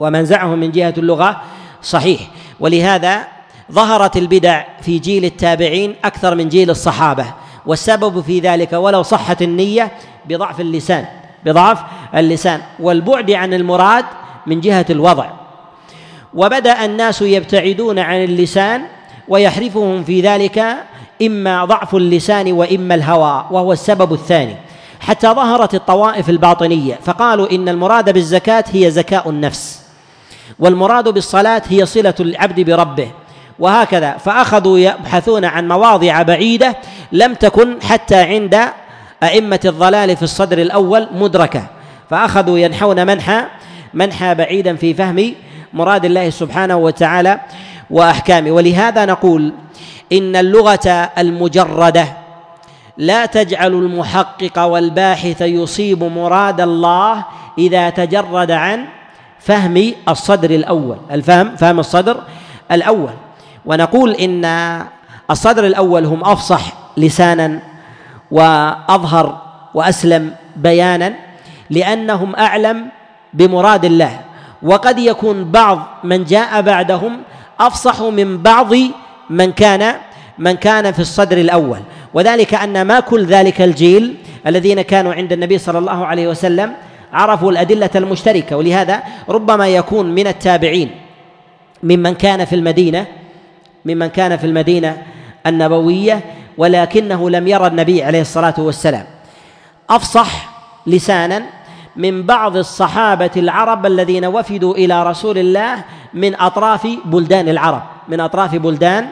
[0.00, 1.40] ومنزعهم من جهة اللغة
[1.82, 2.20] صحيح.
[2.60, 3.26] ولهذا
[3.72, 7.26] ظهرت البدع في جيل التابعين أكثر من جيل الصحابة.
[7.66, 9.92] والسبب في ذلك ولو صحت النية
[10.28, 11.06] بضعف اللسان
[11.44, 11.78] بضعف
[12.14, 12.60] اللسان.
[12.80, 14.04] والبعد عن المراد
[14.46, 15.26] من جهة الوضع.
[16.34, 18.82] وبدأ الناس يبتعدون عن اللسان
[19.28, 20.76] ويحرفهم في ذلك
[21.22, 24.56] إما ضعف اللسان وإما الهوى وهو السبب الثاني.
[25.00, 29.80] حتى ظهرت الطوائف الباطنية فقالوا إن المراد بالزكاة هي زكاء النفس
[30.58, 33.10] والمراد بالصلاة هي صلة العبد بربه.
[33.58, 34.12] وهكذا.
[34.12, 36.76] فأخذوا يبحثون عن مواضع بعيدة
[37.12, 38.60] لم تكن حتى عند
[39.22, 41.66] أئمة الضلال في الصدر الأول مدركة.
[42.10, 43.44] فأخذوا ينحون منحى
[43.94, 45.34] منحى بعيدا في فهم
[45.72, 47.40] مراد الله سبحانه وتعالى
[47.90, 48.50] وأحكامه.
[48.50, 49.52] ولهذا نقول
[50.12, 52.06] إن اللغة المجردة
[52.96, 57.24] لا تجعل المحقق والباحث يصيب مراد الله
[57.58, 58.84] إذا تجرد عن
[59.38, 62.22] فهم الصدر الأول الفهم فهم الصدر
[62.72, 63.23] الأول.
[63.66, 64.44] ونقول إن
[65.30, 67.60] الصدر الأول هم أفصح لسانا
[68.30, 69.42] وأظهر
[69.74, 71.14] وأسلم بيانا
[71.70, 72.86] لأنهم أعلم
[73.34, 74.20] بمراد الله.
[74.62, 77.22] وقد يكون بعض من جاء بعدهم
[77.60, 78.72] أفصح من بعض
[79.30, 79.94] من كان
[80.38, 81.78] من كان في الصدر الأول.
[82.14, 86.72] وذلك أن ما كل ذلك الجيل الذين كانوا عند النبي صلى الله عليه وسلم
[87.12, 88.56] عرفوا الأدلة المشتركة.
[88.56, 90.90] ولهذا ربما يكون من التابعين
[91.82, 93.06] ممن كان في المدينة
[93.84, 95.02] ممن كان في المدينة
[95.46, 96.20] النبوية
[96.58, 99.04] ولكنه لم يرى النبي عليه الصلاة والسلام.
[99.90, 100.50] أفصح
[100.86, 101.42] لسانا
[101.96, 108.54] من بعض الصحابة العرب الذين وفدوا إلى رسول الله من أطراف بلدان العرب من أطراف
[108.54, 109.08] بلدان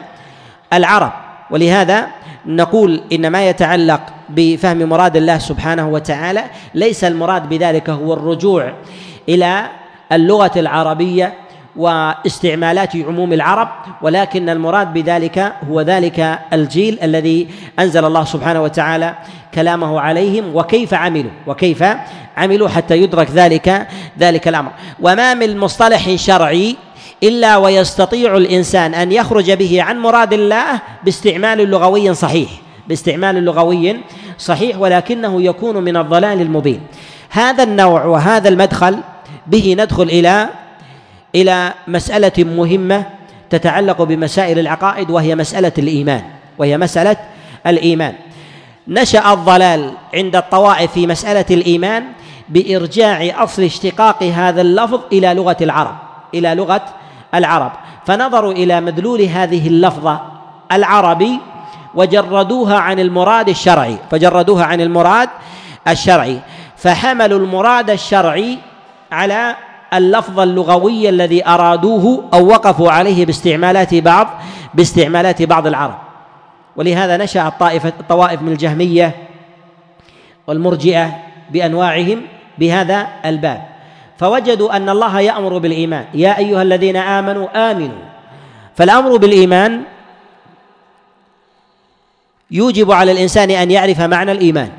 [0.73, 1.11] العرب.
[1.51, 2.07] ولهذا
[2.45, 6.43] نقول إن ما يتعلق بفهم مراد الله سبحانه وتعالى
[6.73, 8.73] ليس المراد بذلك هو الرجوع
[9.29, 9.65] إلى
[10.11, 11.33] اللغة العربية
[11.75, 13.69] واستعمالات عموم العرب
[14.01, 17.47] ولكن المراد بذلك هو ذلك الجيل الذي
[17.79, 19.15] أنزل الله سبحانه وتعالى
[19.53, 21.83] كلامه عليهم وكيف عملوا وكيف
[22.37, 23.87] عملوا حتى يدرك ذلك
[24.19, 24.71] ذلك الأمر.
[25.01, 26.75] وما من مصطلح شرعي
[27.23, 30.65] إلا ويستطيع الإنسان أن يخرج به عن مراد الله
[31.03, 32.49] باستعمال لغوي صحيح
[32.87, 33.97] باستعمال لغوي
[34.37, 36.81] صحيح ولكنه يكون من الضلال المبين.
[37.29, 38.97] هذا النوع وهذا المدخل
[39.47, 40.49] به ندخل إلى
[41.35, 43.05] إلى مسألة مهمة
[43.49, 46.23] تتعلق بمسائل العقائد وهي مسألة الإيمان
[46.57, 47.17] وهي مسألة
[47.67, 48.13] الإيمان.
[48.87, 52.03] نشأ الضلال عند الطوائف في مسألة الإيمان
[52.49, 55.95] بإرجاع أصل اشتقاق هذا اللفظ إلى لغة العرب
[56.33, 56.85] إلى لغة
[57.35, 57.71] العرب.
[58.05, 60.21] فنظروا إلى مدلول هذه اللفظة
[60.71, 61.39] العربي
[61.95, 65.29] وجردوها عن المراد الشرعي فجردوها عن المراد
[65.87, 66.39] الشرعي.
[66.77, 68.57] فحملوا المراد الشرعي
[69.11, 69.55] على
[69.97, 74.27] اللفظ اللغوي الذي أرادوه أو وقفوا عليه باستعمالات بعض
[74.73, 75.97] باستعمالات بعض العرب.
[76.75, 79.15] ولهذا نشأ الطائفه الطوائف من الجهمية
[80.47, 81.15] والمرجئة
[81.49, 82.21] بأنواعهم
[82.57, 83.61] بهذا الباب.
[84.17, 86.05] فوجدوا أن الله يأمر بالإيمان.
[86.13, 88.03] يا أيها الذين آمنوا آمنوا.
[88.75, 89.81] فالأمر بالإيمان
[92.51, 94.69] يوجب على الإنسان أن يعرف معنى الإيمان.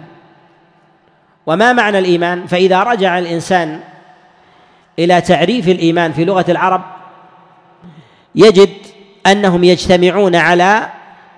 [1.47, 3.81] وما معنى الإيمان؟ فإذا رجع الإنسان
[4.99, 6.83] إلى تعريف الإيمان في لغة العرب
[8.35, 8.71] يجد
[9.27, 10.89] أنهم يجتمعون على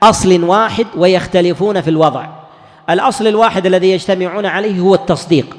[0.02, 2.26] أصل واحد ويختلفون في الوضع.
[2.90, 5.56] الأصل الواحد الذي يجتمعون عليه هو التصديق.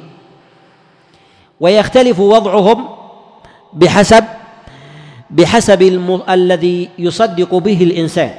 [1.59, 2.89] ويختلف وضعهم
[3.73, 4.23] بحسب
[5.29, 6.21] بحسب الم...
[6.29, 8.31] الذي يصدق به الإنسان.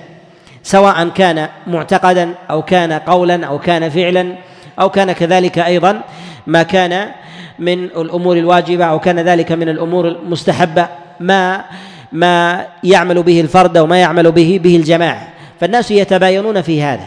[0.63, 4.35] سواء كان معتقدا أو كان قولا أو كان فعلا
[4.81, 6.03] أو كان كذلك أيضا
[6.47, 7.11] ما كان
[7.59, 10.89] من الأمور الواجبة أو كان ذلك من الأمور المستحبة
[11.21, 11.65] ما
[12.13, 15.29] ما يعمل به الفرد وما يعمل به به الجماعة.
[15.61, 17.07] فالناس يتباينون في هذا.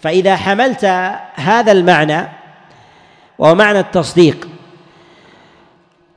[0.00, 0.84] فإذا حملت
[1.34, 2.28] هذا المعنى
[3.38, 4.48] وهو معنى التصديق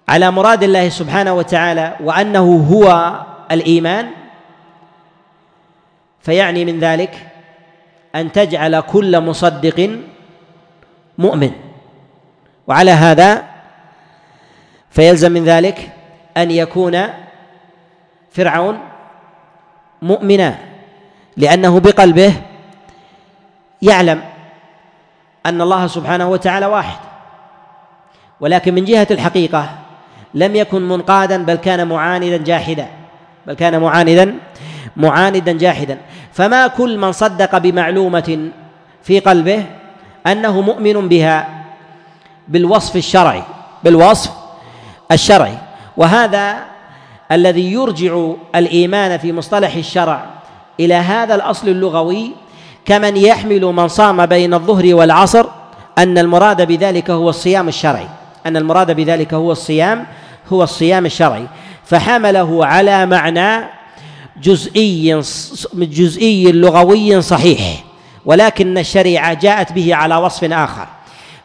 [0.10, 3.14] على مراد الله سبحانه وتعالى وأنه هو
[3.52, 4.10] الإيمان
[6.22, 7.28] فيعني من ذلك
[8.16, 10.00] أن تجعل كل مصدق
[11.18, 11.52] مؤمن.
[12.68, 13.44] وعلى هذا
[14.92, 15.90] فيلزم من ذلك
[16.38, 17.04] أن يكون
[18.32, 18.80] فرعون
[20.02, 20.56] مؤمنا
[21.38, 22.34] لأنه بقلبه
[23.82, 24.22] يعلم
[25.46, 27.00] أن الله سبحانه وتعالى واحد.
[28.40, 29.70] ولكن من جهة الحقيقة
[30.34, 32.88] لم يكن منقادا بل كان معاندا جاحدا.
[33.48, 34.36] بل كان معاندا
[34.98, 35.98] معاندا جاحدا.
[36.34, 38.50] فما كل من صدق بمعلومة
[39.04, 39.66] في قلبه
[40.28, 41.63] أنه مؤمن بها
[42.48, 43.44] بالوصف الشرعي
[43.84, 44.32] بالوصف
[45.12, 45.58] الشرعي.
[45.98, 46.58] وهذا
[47.32, 50.26] الذي يرجع الإيمان في مصطلح الشرع
[50.80, 52.32] إلى هذا الأصل اللغوي
[52.86, 55.46] كمن يحمل من صام بين الظهر والعصر
[55.98, 58.08] أن المراد بذلك هو الصيام الشرعي.
[58.46, 60.06] أن المراد بذلك هو الصيام
[60.54, 61.48] هو الصيام الشرعي.
[61.86, 63.66] فحمله على معنى
[64.42, 65.22] جزئي
[65.74, 67.84] جزئي لغوي صحيح
[68.26, 70.88] ولكن الشريعة جاءت به على وصف آخر.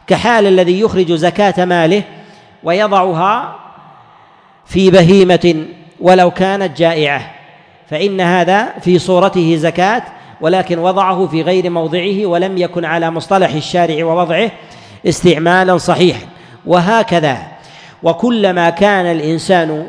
[0.09, 2.03] كحال الذي يخرج زكاة ماله
[2.63, 3.55] ويضعها
[4.65, 5.65] في بهيمة
[5.99, 7.31] ولو كانت جائعة
[7.89, 10.03] فإن هذا في صورته زكاة
[10.41, 14.51] ولكن وضعه في غير موضعه ولم يكن على مصطلح الشارع ووضعه
[15.07, 16.25] استعمالا صحيحا.
[16.65, 17.37] وهكذا
[18.03, 19.87] وكلما كان الإنسان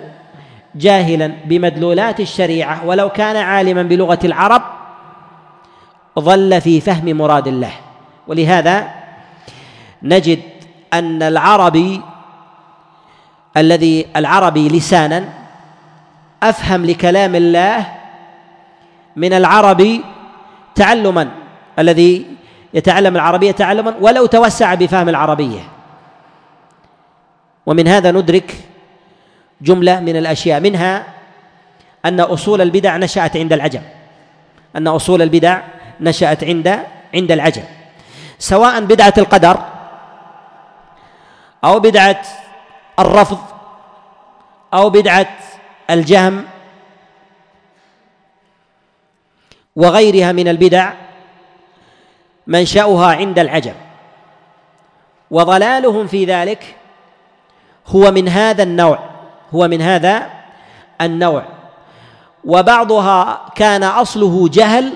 [0.74, 4.62] جاهلا بمدلولات الشريعة ولو كان عالما بلغة العرب
[6.18, 7.72] ظل في فهم مراد الله.
[8.28, 8.99] ولهذا
[10.03, 10.42] نجد
[10.92, 12.01] أن العربي
[13.57, 15.28] الذي العربي لسانا
[16.42, 17.86] أفهم لكلام الله
[19.16, 20.05] من العربي
[20.74, 21.28] تعلما
[21.78, 22.26] الذي
[22.74, 25.61] يتعلم العربية تعلما ولو توسع بفهم العربية.
[27.66, 28.57] ومن هذا ندرك
[29.61, 31.05] جملة من الأشياء منها
[32.05, 33.82] أن أصول البدع نشأت عند العجم
[34.76, 35.61] أن أصول البدع
[36.01, 36.80] نشأت عند
[37.14, 37.62] عند العجم.
[38.38, 39.79] سواء بدعة القدر
[41.64, 42.22] أو بدعة
[42.98, 43.38] الرفض
[44.74, 45.36] أو بدعة
[45.90, 46.44] الجهم
[49.76, 50.92] وغيرها من البدع
[52.46, 53.74] منشأها عند العجم.
[55.30, 56.76] وضلالهم في ذلك
[57.86, 58.98] هو من هذا النوع
[59.54, 60.30] هو من هذا
[61.00, 61.44] النوع.
[62.44, 64.92] وبعضها كان أصله جهل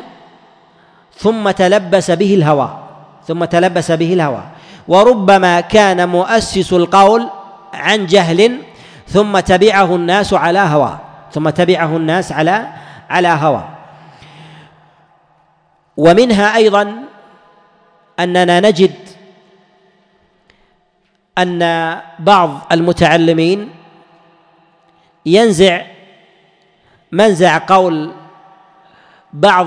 [1.17, 2.79] ثم تلبس به الهوى
[3.27, 4.43] ثم تلبس به الهوى.
[4.89, 7.31] وربما كان مؤسس القول
[7.75, 8.59] عن جهل
[9.09, 10.99] ثم تبعه الناس على هوى
[11.33, 12.69] ثم تبعه الناس على
[13.11, 13.69] على هوى.
[15.97, 17.03] ومنها أيضا
[18.21, 18.95] أننا نجد
[21.39, 21.61] أن
[22.19, 23.71] بعض المتعلمين
[25.27, 25.83] ينزع
[27.13, 28.13] منزع قول
[29.33, 29.67] بعض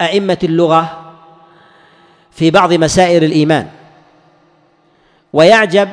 [0.00, 1.12] ائمه اللغة
[2.30, 3.77] في بعض مسائل الإيمان.
[5.32, 5.88] ويعجب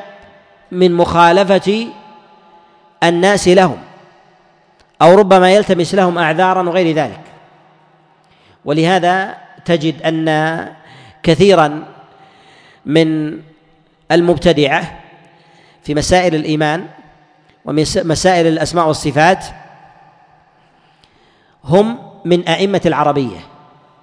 [0.71, 1.87] من مخالفة
[3.03, 3.77] الناس لهم
[5.01, 7.21] أو ربما يلتمس لهم أعذارا وغير ذلك.
[8.65, 10.67] ولهذا تجد أن
[11.23, 11.85] كثيرا
[12.85, 13.39] من
[14.11, 14.99] المبتدعة
[15.83, 16.87] في مسائل الإيمان
[17.65, 19.45] ومسائل الأسماء والصفات
[21.63, 23.39] هم من أئمة العربية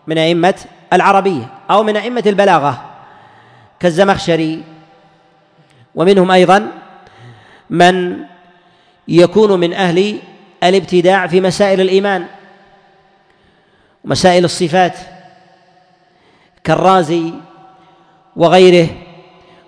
[0.07, 0.55] من أئمة
[0.93, 2.85] العربية أو من أئمة البلاغة
[3.81, 4.63] كالزمخشري
[5.95, 6.69] ومنهم أيضا
[7.71, 8.25] من
[9.09, 10.19] يكون من أهل
[10.65, 12.27] الابتداع في مسائل الإيمان
[14.05, 14.99] ومسائل الصفات
[16.65, 17.33] كالرازي
[18.37, 18.89] وغيره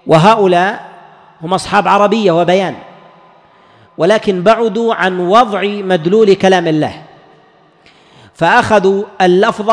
[0.06, 0.90] وهؤلاء
[1.42, 2.74] هم أصحاب عربية وبيان
[3.98, 7.02] ولكن بعدوا عن وضع مدلول كلام الله
[8.34, 9.72] فأخذوا اللفظ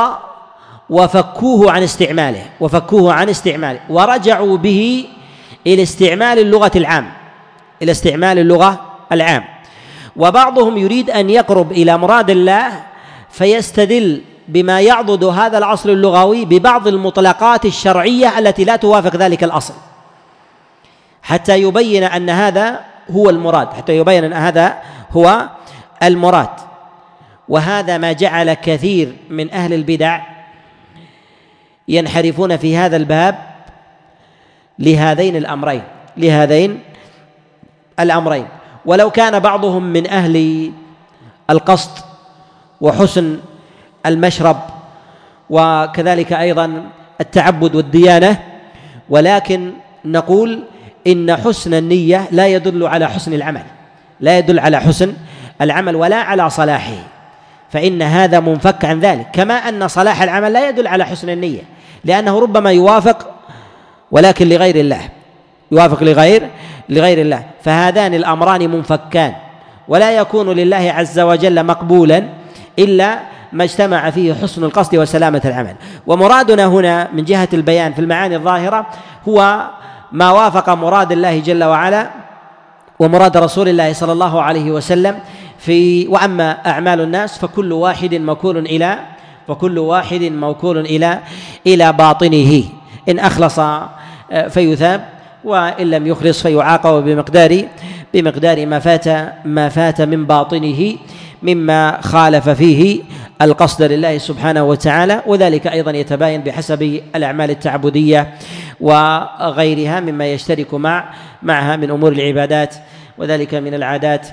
[0.89, 5.07] وفكوه عن استعماله وفكوه عن استعماله ورجعوا به
[5.67, 7.11] إلى استعمال اللغة العام
[7.81, 9.43] إلى استعمال اللغة العام.
[10.15, 12.83] وبعضهم يريد أن يقرب إلى مراد الله
[13.29, 19.73] فيستدل بما يعضد هذا الاصل اللغوي ببعض المطلقات الشرعية التي لا توافق ذلك الأصل.
[21.23, 22.79] حتى يبين أن هذا
[23.11, 24.77] هو المراد حتى يبين أن هذا
[25.11, 25.49] هو
[26.03, 26.49] المراد.
[27.49, 30.21] وهذا ما جعل كثير من أهل البدع
[31.87, 33.50] ينحرفون في هذا الباب
[34.81, 35.83] لهذين الأمرين
[36.17, 36.79] لهذين
[37.99, 38.45] الأمرين.
[38.85, 40.71] ولو كان بعضهم من أهل
[41.49, 41.91] القصد
[42.81, 43.39] وحسن
[44.05, 44.57] المشرب
[45.49, 46.83] وكذلك أيضا
[47.21, 48.37] التعبد والديانة
[49.09, 49.71] ولكن
[50.05, 50.63] نقول
[51.07, 53.63] إن حسن النية لا يدل على حسن العمل
[54.19, 55.13] لا يدل على حسن
[55.61, 56.97] العمل ولا على صلاحه.
[57.71, 61.61] فإن هذا منفك عن ذلك كما أن صلاح العمل لا يدل على حسن النية
[62.03, 63.29] لأنه ربما يوافق
[64.11, 65.01] ولكن لغير الله.
[65.71, 66.49] يوافق لغير
[66.89, 67.43] لغير الله.
[67.63, 69.33] فهذان الأمران منفكان.
[69.87, 72.23] ولا يكون لله عز وجل مقبولا
[72.79, 73.19] إلا
[73.53, 75.75] ما اجتمع فيه حسن القصد وسلامة العمل.
[76.07, 78.87] ومرادنا هنا من جهة البيان في المعاني الظاهرة
[79.27, 79.61] هو
[80.11, 82.09] ما وافق مراد الله جل وعلا
[82.99, 85.19] ومراد رسول الله صلى الله عليه وسلم
[85.57, 88.99] في وأما أعمال الناس فكل واحد موكول إلى
[89.47, 91.19] وكل واحد موكول إلى
[91.67, 92.63] إلى باطنه.
[93.09, 93.59] إن أخلص
[94.49, 95.05] فيثاب
[95.43, 97.61] وإن لم يخلص فيعاقب بمقدار
[98.13, 99.07] بمقدار ما فات
[99.45, 100.95] ما فات من باطنه
[101.43, 103.01] مما خالف فيه
[103.41, 108.33] القصد لله سبحانه وتعالى وذلك أيضا يتباين بحسب الأعمال التعبدية
[108.81, 111.13] وغيرها مما يشترك مع
[111.43, 112.75] معها من أمور العبادات
[113.17, 114.27] وذلك من العادات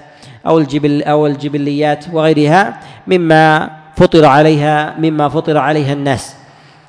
[0.47, 6.37] أو الجبل أو الجبليات وغيرها مما فطر عليها مما فطر عليها الناس.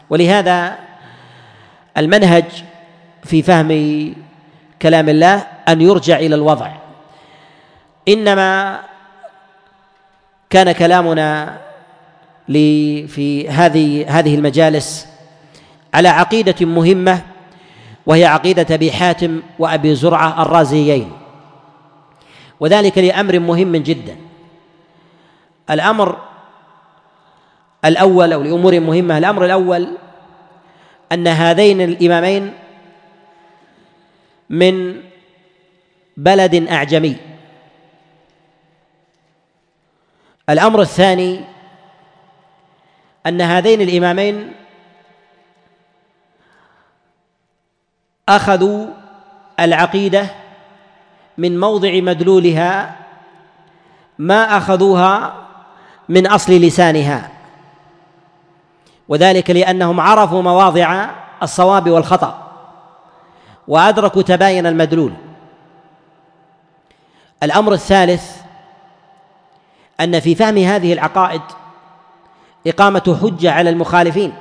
[0.10, 0.76] ولهذا
[1.98, 2.44] المنهج
[3.30, 3.70] في فهم
[4.82, 6.72] كلام الله أن يرجع إلى الوضع.
[8.08, 8.80] إنما
[10.50, 11.58] كان كلامنا
[13.08, 15.08] في هذه هذه المجالس
[15.94, 17.22] على عقيدة مهمة
[18.06, 21.12] وهي عقيدة أبي حاتم وأبي زرعة الرازيين.
[22.60, 24.16] وذلك لأمر مهم جدا.
[25.70, 26.18] الأمر
[27.86, 29.88] الأول أو لأمور مهمة الأمر الأول
[31.12, 32.54] أن هذين الإمامين
[34.50, 35.02] من
[36.18, 37.16] بلد أعجمي.
[40.50, 41.42] الأمر الثاني
[43.26, 44.54] أن هذين الإمامين
[48.30, 48.88] أخذوا
[49.60, 50.28] العقيدة
[51.38, 52.96] من موضع مدلولها
[54.18, 55.36] ما أخذوها
[56.10, 57.32] من أصل لسانها
[59.08, 61.10] وذلك لأنهم عرفوا مواضع
[61.44, 62.49] الصواب والخطأ.
[63.70, 65.14] وأدركوا تباين المدلول.
[67.44, 68.36] الأمر الثالث
[70.00, 71.42] أن في فهم هذه العقائد
[72.68, 74.34] إقامة حجة على المخالفين.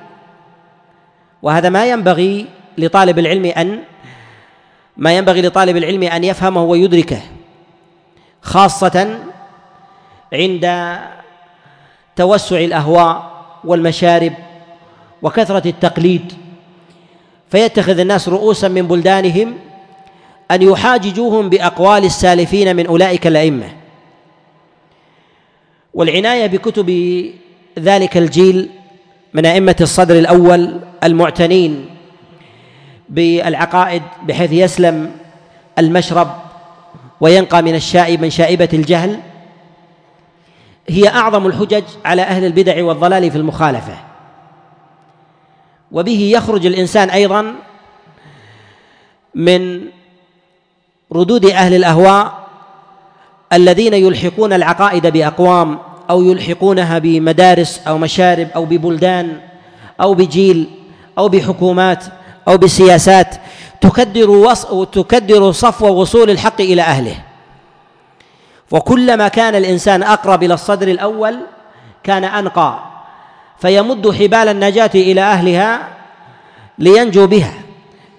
[1.42, 2.46] وهذا ما ينبغي
[2.78, 3.78] لطالب العلم أن
[4.96, 7.20] ما ينبغي لطالب العلم أن يفهمه ويدركه
[8.42, 9.18] خاصة
[10.32, 10.96] عند
[12.16, 14.32] توسع الأهواء والمشارب
[15.22, 16.47] وكثرة التقليد.
[17.50, 19.54] فيتخذ الناس رؤوسا من بلدانهم
[20.50, 23.68] أن يحاججوهم بأقوال السالفين من أولئك الأئمة.
[25.94, 26.90] والعناية بكتب
[27.78, 28.70] ذلك الجيل
[29.34, 31.86] من أئمة الصدر الأول المعتنين
[33.08, 35.10] بالعقائد بحيث يسلم
[35.78, 36.28] المشرب
[37.20, 39.20] وينقى من الشائب من شائبة الجهل
[40.88, 44.07] هي أعظم الحجج على أهل البدع والضلال في المخالفة.
[45.92, 47.54] وبه يخرج الإنسان أيضا
[49.34, 49.84] من
[51.12, 52.48] ردود أهل الأهواء
[53.52, 55.78] الذين يلحقون العقائد بأقوام
[56.10, 59.40] أو يلحقونها بمدارس أو مشارب أو ببلدان
[60.00, 60.70] أو بجيل
[61.18, 62.04] أو بحكومات
[62.48, 63.34] أو بسياسات
[63.80, 64.66] تكدر وص...
[64.84, 67.14] تكدر صفو وصول الحق إلى أهله.
[68.70, 71.36] وكلما كان الإنسان أقرب إلى الصدر الأول
[72.04, 72.78] كان أنقى.
[73.58, 75.88] فيمد حبال النجاة إلى أهلها
[76.78, 77.52] لينجو بها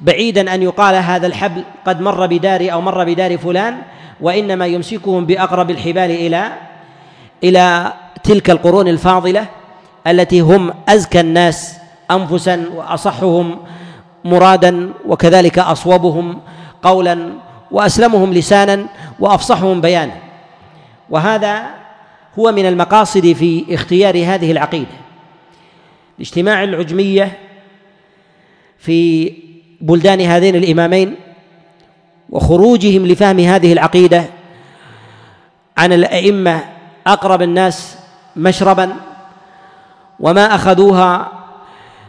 [0.01, 3.77] بعيدا أن يقال هذا الحبل قد مر بدار أو مر بدار فلان
[4.21, 6.51] وإنما يمسكهم بأقرب الحبال إلى
[7.43, 7.93] إلى
[8.23, 9.45] تلك القرون الفاضلة
[10.07, 11.77] التي هم أزكى الناس
[12.11, 13.59] انفسا وأصحهم
[14.25, 16.39] مرادا وكذلك اصوبهم
[16.83, 17.29] قولا
[17.71, 18.85] وأسلمهم لسانا
[19.19, 20.15] وأفصحهم بيانا.
[21.09, 21.63] وهذا
[22.39, 25.08] هو من المقاصد في اختيار هذه العقيدة.
[26.19, 27.37] اجتماع العجمية
[28.77, 29.33] في
[29.81, 31.15] بلدان هذين الإمامين
[32.29, 34.25] وخروجهم لفهم هذه العقيدة
[35.77, 36.63] عن الأئمة
[37.07, 37.97] أقرب الناس
[38.35, 38.95] مشربا
[40.19, 41.31] وما أخذوها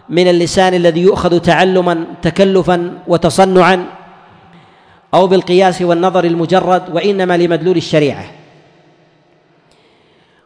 [0.09, 3.87] من اللسان الذي يؤخذ تعلما تكلفا وتصنعا
[5.15, 8.25] أو بالقياس والنظر المجرد وإنما لمدلول الشريعة.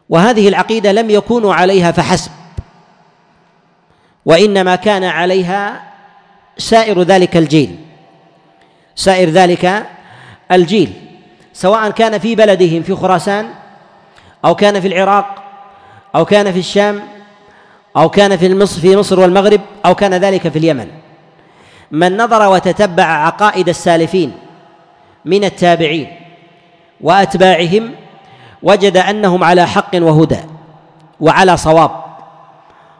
[0.09, 2.31] وهذه العقيدة لم يكونوا عليها فحسب.
[4.25, 5.81] وإنما كان عليها
[6.57, 7.75] سائر ذلك الجيل
[8.95, 9.85] سائر ذلك
[10.51, 10.93] الجيل
[11.53, 13.49] سواء كان في بلدهم في خراسان
[14.45, 15.43] أو كان في العراق
[16.15, 17.01] أو كان في الشام
[17.97, 20.87] أو كان في مصر في مصر والمغرب أو كان ذلك في اليمن.
[21.91, 24.37] من نظر وتتبع عقائد السالفين
[25.25, 26.07] من التابعين
[27.01, 27.91] وأتباعهم
[28.63, 30.39] وجد أنهم على حق وهدى
[31.19, 32.04] وعلى صواب.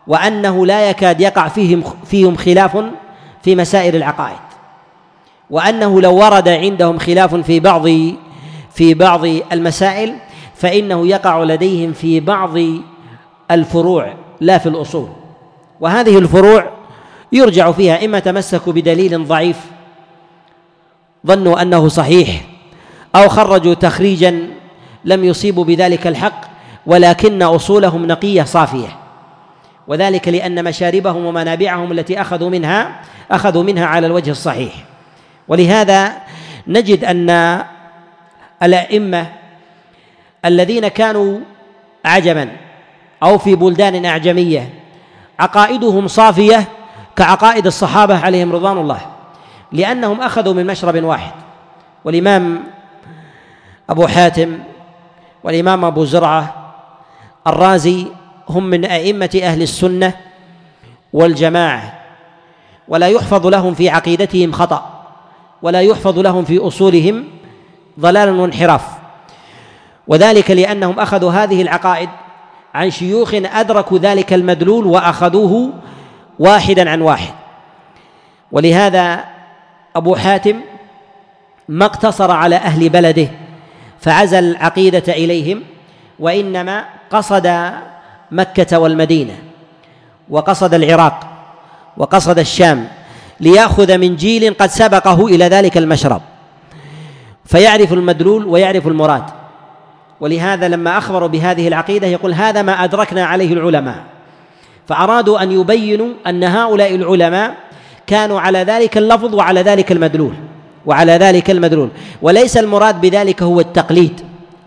[0.08, 2.78] وأنه لا يكاد يقع فيهم فيهم خلاف
[3.42, 4.38] في مسائل العقائد.
[5.50, 7.88] وأنه لو ورد عندهم خلاف في بعض
[8.74, 10.16] في بعض المسائل
[10.56, 12.58] فإنه يقع لديهم في بعض
[13.52, 15.10] الفروع لا في الأصول.
[15.80, 16.70] وهذه الفروع
[17.32, 19.58] يرجع فيها إما تمسكوا بدليل ضعيف
[21.28, 22.42] ظنوا أنه صحيح
[23.16, 24.50] أو خرجوا تخريجا
[25.06, 26.42] لم يصيبوا بذلك الحق
[26.86, 29.05] ولكن أصولهم نقية صافية.
[29.88, 33.02] وذلك لأن مشاربهم ومنابعهم التي أخذوا منها
[33.32, 34.74] أخذوا منها على الوجه الصحيح.
[35.48, 36.14] ولهذا
[36.68, 37.64] نجد أن
[38.64, 39.28] الأئمة
[40.46, 41.40] الذين كانوا
[42.06, 42.50] عجبا
[43.24, 44.70] أو في بلدان أعجمية
[45.40, 46.64] عقائدهم صافية
[47.16, 49.00] كعقائد الصحابة عليهم رضوان الله
[49.72, 51.32] لأنهم أخذوا من مشرب واحد.
[52.06, 52.64] والإمام
[53.90, 54.60] أبو حاتم
[55.44, 56.74] والإمام أبو زرعة
[57.48, 58.08] الرازي
[58.50, 60.14] هم من أئمة أهل السنة
[61.14, 62.00] والجماعة
[62.88, 65.06] ولا يحفظ لهم في عقيدتهم خطأ
[65.62, 67.24] ولا يحفظ لهم في أصولهم
[68.00, 68.82] ضلال وانحراف.
[70.08, 72.10] وذلك لأنهم أخذوا هذه العقائد
[72.74, 75.74] عن شيوخ أدركوا ذلك المدلول وأخذوه
[76.40, 77.34] واحدا عن واحد.
[78.52, 79.24] ولهذا
[79.96, 80.62] أبو حاتم
[81.70, 83.28] ما اقتصر على أهل بلده
[84.00, 85.64] فعزل العقيدة إليهم
[86.20, 87.72] وإنما قصد
[88.36, 89.34] مكة والمدينة
[90.30, 91.28] وقصد العراق
[91.98, 92.88] وقصد الشام
[93.40, 96.22] ليأخذ من جيل قد سبقه إلى ذلك المشرب.
[97.46, 99.24] فيعرف المدلول ويعرف المراد.
[100.20, 104.04] ولهذا لما أخبروا بهذه العقيدة يقول هذا ما أدركنا عليه العلماء.
[104.88, 107.56] فأرادوا أن يبينوا أن هؤلاء العلماء
[108.08, 110.34] كانوا على ذلك اللفظ وعلى ذلك المدلول
[110.86, 111.90] وعلى ذلك المدلول.
[112.22, 114.22] وليس المراد بذلك هو التقليد.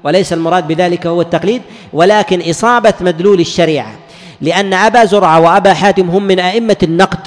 [0.04, 1.62] وليس المراد بذلك هو التقليد
[1.92, 3.92] ولكن إصابة مدلول الشريعة
[4.40, 7.18] لأن أبا زرعة وأبا حاتم هم من أئمة النقد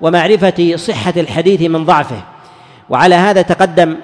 [0.00, 2.22] ومعرفة صحة الحديث من ضعفه.
[2.88, 3.96] وعلى هذا تقدم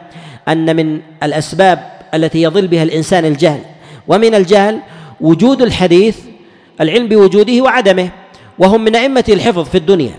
[0.49, 3.61] أن من الأسباب التي يضل بها الإنسان الجهل
[4.09, 4.81] ومن الجهل
[5.21, 6.19] وجود الحديث
[6.81, 8.09] العلم بوجوده وعدمه
[8.59, 10.15] وهم من أئمة الحفظ في الدنيا.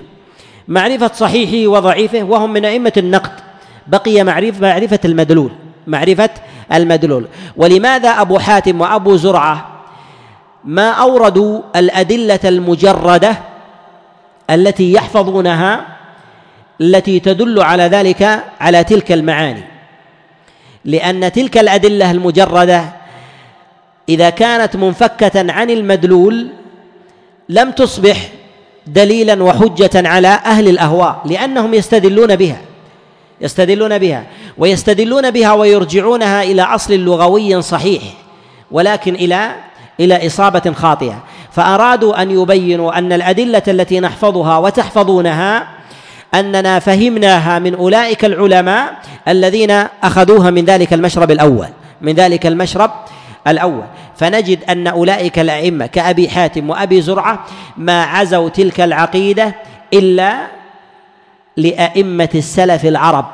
[0.67, 3.31] معرفة صحيحه وضعيفه وهم من أئمة النقد
[3.87, 5.51] بقي معرفة المدلول.
[5.87, 6.29] معرفة
[6.73, 7.27] المدلول.
[7.57, 9.67] ولماذا أبو حاتم وأبو زرعة
[10.63, 13.37] ما أوردوا الأدلة المجردة
[14.49, 15.85] التي يحفظونها
[16.81, 19.63] التي تدل على ذلك على تلك المعاني؟
[20.85, 22.83] لأن تلك الأدلة المجردة
[24.09, 26.47] إذا كانت منفكة عن المدلول
[27.49, 28.29] لم تصبح
[28.87, 32.61] دليلا وحجة على أهل الأهواء لأنهم يستدلون بها.
[33.41, 34.23] يستدلون بها
[34.57, 38.01] ويستدلون بها ويرجعونها إلى أصل لغوي صحيح
[38.71, 39.55] ولكن إلى
[39.99, 41.23] إلى إصابة خاطئة.
[41.51, 45.67] فأرادوا أن يبينوا أن الأدلة التي نحفظها وتحفظونها
[46.33, 48.93] أننا فهمناها من أولئك العلماء
[49.27, 49.71] الذين
[50.03, 51.67] أخذوها من ذلك المشرب الأول
[52.01, 52.91] من ذلك المشرب
[53.47, 53.83] الأول.
[54.17, 57.45] فنجد أن أولئك الأئمة كأبي حاتم وأبي زرعة
[57.77, 59.55] ما عزوا تلك العقيدة
[59.93, 60.56] إلا
[61.57, 63.25] لأئمة السلف العرب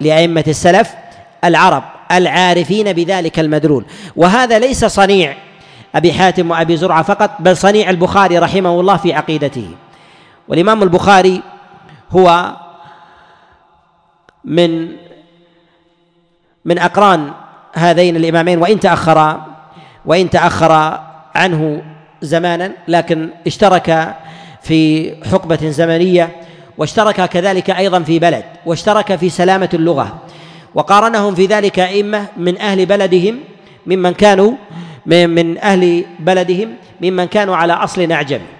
[0.00, 0.94] لأئمة السلف
[1.44, 1.82] العرب
[2.12, 3.84] العارفين بذلك المدلول.
[4.16, 5.36] وهذا ليس صنيع
[5.94, 9.70] أبي حاتم وأبي زرعة فقط بل صنيع البخاري رحمه الله في عقيدته.
[10.48, 11.42] والإمام البخاري
[12.10, 12.56] هو
[14.44, 14.88] من
[16.64, 17.32] من أقران
[17.74, 19.40] هذين الإمامين وإن تأخر
[20.06, 21.00] وإن تأخر
[21.34, 21.82] عنه
[22.22, 24.16] زمانا لكن اشترك
[24.62, 26.36] في حقبة زمنية
[26.82, 30.18] واشترك كذلك أيضا في بلد واشترك في سلامة اللغة
[30.74, 33.38] وقارنهم في ذلك أئمة من أهل بلدهم
[33.86, 34.52] ممن كانوا
[35.06, 36.68] من أهل بلدهم
[37.00, 38.50] ممن كانوا على أصل أعجمي.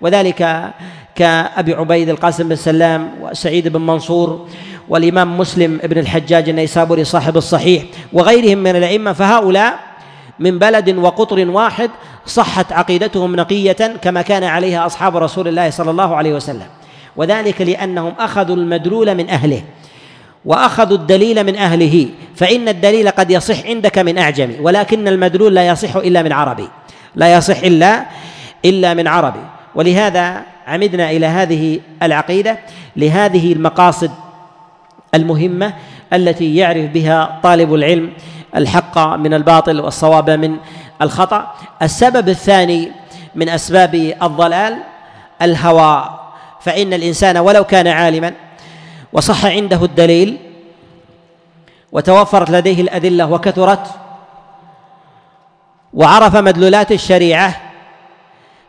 [0.00, 0.70] وذلك
[1.14, 4.48] كأبي عبيد القاسم بن سلام وسعيد بن منصور
[4.88, 7.82] والإمام مسلم بن الحجاج النيسابوري صاحب الصحيح
[8.12, 9.78] وغيرهم من الأئمة فهؤلاء
[10.38, 11.90] من بلد وقطر واحد
[12.26, 16.66] صحت عقيدتهم نقية كما كان عليها أصحاب رسول الله صلى الله عليه وسلم.
[17.16, 19.62] وذلك لأنهم أخذوا المدلول من أهله
[20.44, 25.96] وأخذوا الدليل من أهله فإن الدليل قد يصح عندك من أعجمي ولكن المدلول لا يصح
[25.96, 26.68] إلا من عربي
[27.14, 28.06] لا يصح إلا
[28.64, 29.40] إلا من عربي.
[29.74, 32.58] ولهذا عمدنا إلى هذه العقيدة
[32.96, 34.10] لهذه المقاصد
[35.14, 35.72] المهمة
[36.12, 38.12] التي يعرف بها طالب العلم
[38.56, 40.56] الحق من الباطل والصواب من
[41.02, 41.54] الخطأ.
[41.82, 42.92] السبب الثاني
[43.34, 44.76] من أسباب الضلال
[45.42, 46.21] الهوى
[46.64, 48.32] فإن الإنسان ولو كان عالما
[49.12, 50.38] وصح عنده الدليل
[51.92, 53.86] وتوفرت لديه الأدلة وكثرت
[55.94, 57.60] وعرف مدلولات الشريعة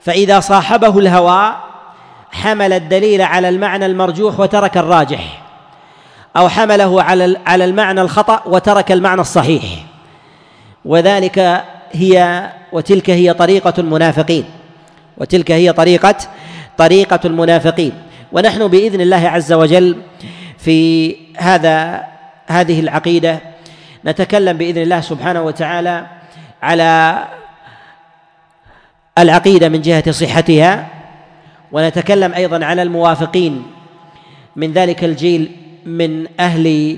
[0.01, 1.55] فإذا صاحبه الهوى
[2.31, 5.43] حمل الدليل على المعنى المرجوح وترك الراجح
[6.37, 9.63] أو حمله على على المعنى الخطأ وترك المعنى الصحيح.
[10.85, 14.45] وذلك هي وتلك هي طريقة المنافقين
[15.17, 16.15] وتلك هي طريقة
[16.77, 17.91] طريقة المنافقين.
[18.31, 19.97] ونحن بإذن الله عز وجل
[20.57, 22.03] في هذا
[22.47, 23.39] هذه العقيدة
[24.05, 26.05] نتكلم بإذن الله سبحانه وتعالى
[26.63, 27.23] على
[29.17, 30.87] العقيدة من جهة صحتها
[31.71, 33.63] ونتكلم أيضا على الموافقين
[34.55, 35.51] من ذلك الجيل
[35.85, 36.97] من أهل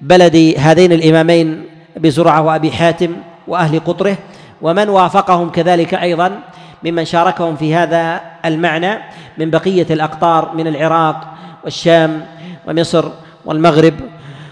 [0.00, 1.64] بلد هذين الإمامين
[1.96, 3.16] بزرعة وأبي حاتم
[3.48, 4.16] وأهل قطره
[4.62, 6.40] ومن وافقهم كذلك أيضا
[6.84, 8.98] ممن شاركهم في هذا المعنى
[9.38, 11.34] من بقية الأقطار من العراق
[11.64, 12.26] والشام
[12.66, 13.08] ومصر
[13.44, 13.94] والمغرب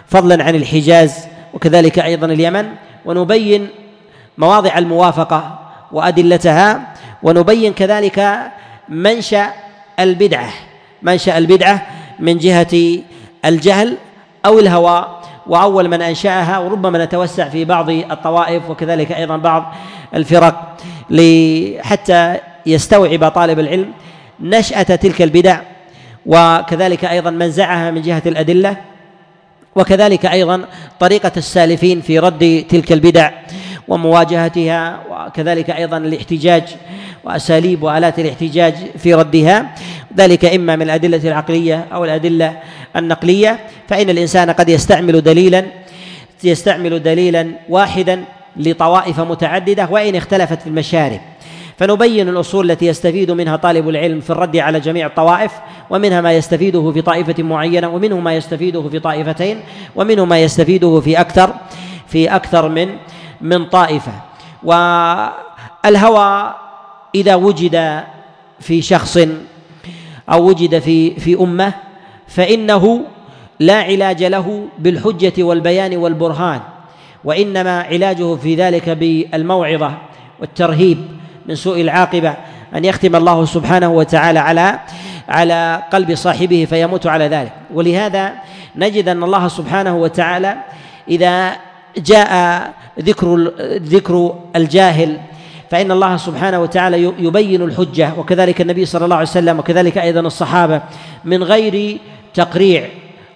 [0.07, 2.69] فضلا عن الحجاز وكذلك أيضا اليمن
[3.05, 3.69] ونبين
[4.39, 5.59] مواضع الموافقة
[5.93, 8.41] وأدلتها ونبين كذلك
[8.89, 9.47] منشأ
[10.01, 10.51] البدعة
[11.03, 11.87] منشأ البدعة
[12.19, 12.99] من جهة
[13.45, 13.97] الجهل
[14.47, 15.07] أو الهوى
[15.47, 19.75] وأول من أنشأها وربما نتوسع في بعض الطوائف وكذلك أيضا بعض
[20.15, 20.77] الفرق
[21.81, 22.37] حتى
[22.67, 23.93] يستوعب طالب العلم
[24.41, 25.61] نشأة تلك البدع
[26.27, 28.77] وكذلك أيضا منزعها من جهة الأدلة
[29.77, 30.65] وكذلك أيضا
[31.01, 33.31] طريقة السالفين في رد تلك البدع
[33.89, 36.63] ومواجهتها وكذلك أيضا الاحتجاج
[37.25, 39.75] وأساليب وآلات الاحتجاج في ردها.
[40.17, 42.59] ذلك إما من الأدلة العقلية أو الأدلة
[42.97, 45.65] النقلية فإن الإنسان قد يستعمل دليلا
[46.45, 48.25] يستعمل دليلا واحدا
[48.57, 51.21] لطوائف متعددة وإن اختلفت في المشارب.
[51.77, 55.53] فنبين الأصول التي يستفيد منها طالب العلم في الرد على جميع الطوائف
[55.91, 59.61] ومنها ما يستفيده في طائفة معينة ومنه ما يستفيده في طائفتين
[59.97, 61.55] ومنه ما يستفيده في أكثر
[62.07, 62.89] في أكثر من
[63.41, 64.13] من طائفة.
[64.65, 66.55] والهوى
[67.15, 68.05] إذا وجد
[68.61, 69.19] في شخص
[70.29, 71.73] أو وجد في في أمة
[72.27, 73.05] فإنه
[73.61, 76.61] لا علاج له بالحجة والبيان والبرهان
[77.25, 79.93] وإنما علاجه في ذلك بالموعظة
[80.41, 80.99] والترهيب
[81.47, 82.35] من سوء العاقبة
[82.77, 84.79] أن يختم الله سبحانه وتعالى على
[85.29, 87.53] على قلب صاحبه فيموت على ذلك.
[87.75, 88.33] ولهذا
[88.77, 90.57] نجد أن الله سبحانه وتعالى
[91.09, 91.53] إذا
[91.97, 92.63] جاء
[93.01, 93.53] ذكر
[93.83, 95.17] ذكر الجاهل
[95.71, 98.13] فإن الله سبحانه وتعالى يبين الحجة.
[98.19, 100.83] وكذلك النبي صلى الله عليه وسلم وكذلك أيضا الصحابة
[101.25, 101.99] من غير
[102.35, 102.89] تقريع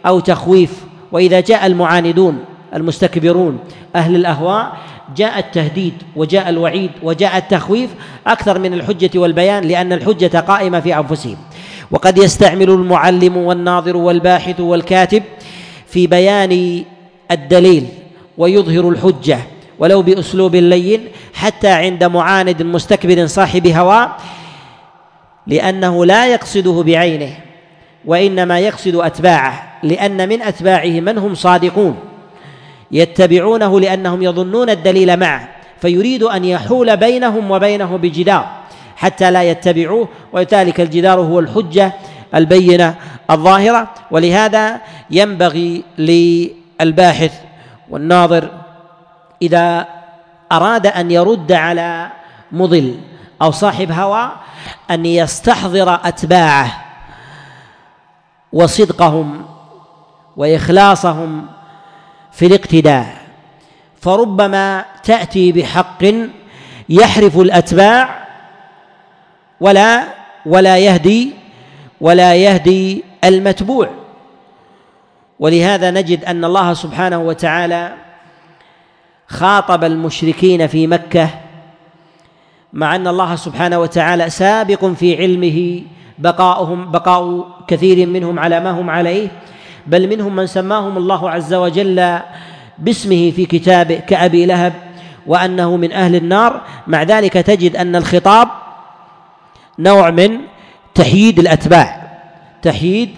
[0.07, 0.85] أو تخويف.
[1.12, 3.59] وإذا جاء المعاندون المستكبرون
[3.97, 4.77] أهل الأهواء
[5.16, 7.91] جاء التهديد وجاء الوعيد وجاء التخويف
[8.27, 11.37] أكثر من الحجة والبيان لأن الحجة قائمة في أنفسهم.
[11.91, 15.23] وقد يستعمل المعلم والناظر والباحث والكاتب
[15.87, 16.85] في بيان
[17.31, 17.87] الدليل
[18.39, 19.39] ويظهر الحجة
[19.78, 21.05] ولو بأسلوب لين
[21.35, 24.09] حتى عند معاند مستكبر صاحب هوى
[25.47, 27.37] لأنه لا يقصده بعينه
[28.05, 31.97] وإنما يقصد أتباعه لأن من أتباعه من هم صادقون.
[32.91, 35.49] يتبعونه لأنهم يظنون الدليل معه
[35.81, 38.49] فيريد أن يحول بينهم وبينه بجدار
[38.97, 41.93] حتى لا يتبعوه وذلك الجدار هو الحجة
[42.35, 42.95] البينة
[43.31, 44.81] الظاهرة ولهذا
[45.11, 47.33] ينبغي للباحث
[47.91, 48.51] والناظر
[49.43, 49.87] إذا
[50.53, 52.11] أراد أن يرد على
[52.53, 52.95] مضل
[53.43, 54.33] أو صاحب هوى
[54.91, 56.85] أن يستحضر أتباعه
[58.53, 59.45] وصدقهم
[60.37, 61.47] وإخلاصهم
[62.37, 63.17] في الاقتداء
[64.01, 66.05] فربما تأتي بحق
[66.89, 68.27] يحرف الأتباع
[69.61, 70.05] ولا
[70.47, 71.31] ولا يهدي
[72.01, 73.89] ولا يهدي المتبوع.
[75.39, 77.95] ولهذا نجد أن الله سبحانه وتعالى
[79.29, 81.29] خاطب المشركين في مكة
[82.73, 85.83] مع أن الله سبحانه وتعالى سابق في علمه
[86.19, 89.29] بقاؤهم بقاء كثير منهم على ما هم عليه.
[89.87, 92.19] بل منهم من سماهم الله عز وجل
[92.79, 94.73] باسمه في كتابه كأبي لهب
[95.27, 96.61] وأنه من أهل النار.
[96.87, 98.49] مع ذلك تجد أن الخطاب
[99.79, 100.39] نوع من
[100.95, 102.07] تحييد الأتباع
[102.63, 103.11] تحييد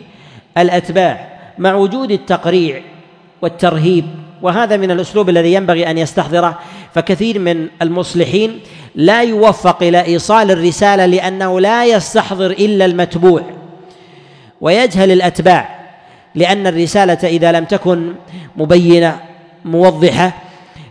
[0.59, 1.29] الأتباع
[1.59, 2.83] مع وجود التقريع
[3.43, 4.05] والترهيب
[4.43, 6.59] وهذا من الأسلوب الذي ينبغي أن يستحضره.
[6.95, 8.61] فكثير من المصلحين
[8.95, 13.43] لا يوفق إلى إيصال الرسالة لأنه لا يستحضر إلا المتبوع
[14.61, 15.78] ويجهل الأتباع.
[16.35, 18.13] لأن الرسالة إذا لم تكن
[18.57, 19.21] مبينة
[19.65, 20.33] موضحة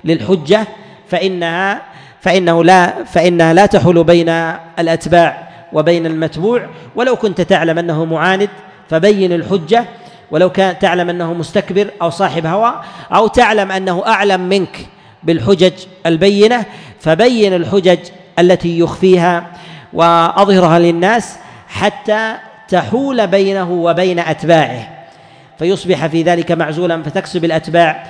[0.03, 0.67] للحجة
[1.07, 1.81] فإنها
[2.21, 4.29] فإنه لا فإنها لا تحول بين
[4.79, 6.61] الأتباع وبين المتبوع.
[6.95, 8.49] ولو كنت تعلم أنه معاند
[8.89, 9.85] فبين الحجة.
[10.31, 12.81] ولو كان تعلم أنه مستكبر أو صاحب هوى
[13.11, 14.77] أو تعلم أنه أعلم منك
[15.23, 15.73] بالحجج
[16.05, 16.65] البينة
[16.99, 17.99] فبين الحجج
[18.39, 19.47] التي يخفيها
[19.93, 21.35] وأظهرها للناس
[21.67, 22.33] حتى
[22.67, 24.96] تحول بينه وبين أتباعه.
[25.59, 28.03] فيصبح في ذلك معزولا فتكسب الأتباع.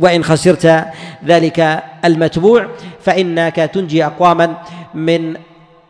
[0.00, 0.84] وإن خسرت
[1.26, 2.66] ذلك المتبوع
[3.00, 4.56] فإنك تنجي أقواما
[4.94, 5.36] من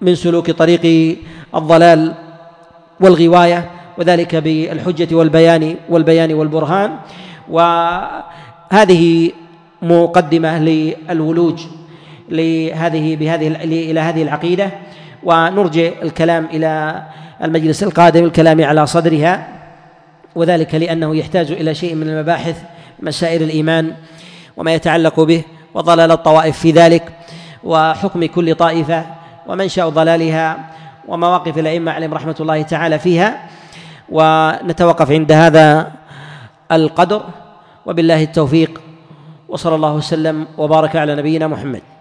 [0.01, 1.17] من سلوك طريق
[1.55, 2.15] الضلال
[3.01, 3.71] والغواية.
[3.99, 6.91] وذلك بالحجة والبيان والبيان والبرهان.
[7.49, 9.31] وهذه
[9.83, 11.63] مقدمة للولوج
[12.29, 14.71] لهذه بهذه إلى هذه العقيدة.
[15.23, 17.03] ونرجع الكلام إلى
[17.43, 19.62] المجلس القادم الكلام على صدرها.
[20.35, 22.63] وذلك لأنه يحتاج إلى شيء من المباحث
[23.01, 23.95] مسائل الإيمان
[24.57, 25.45] وما يتعلق به
[25.75, 27.13] وضلال الطوائف في ذلك
[27.65, 29.07] وحكم كل طائفة
[29.47, 30.71] ومنشأ ضلالها
[31.09, 33.49] ومواقف الأئمة عليهم رحمة الله تعالى فيها.
[34.09, 35.93] ونتوقف عند هذا
[36.73, 37.23] القدر.
[37.87, 38.81] وبالله التوفيق.
[39.49, 41.92] وصلى الله وسلم وبارك على نبينا محمد.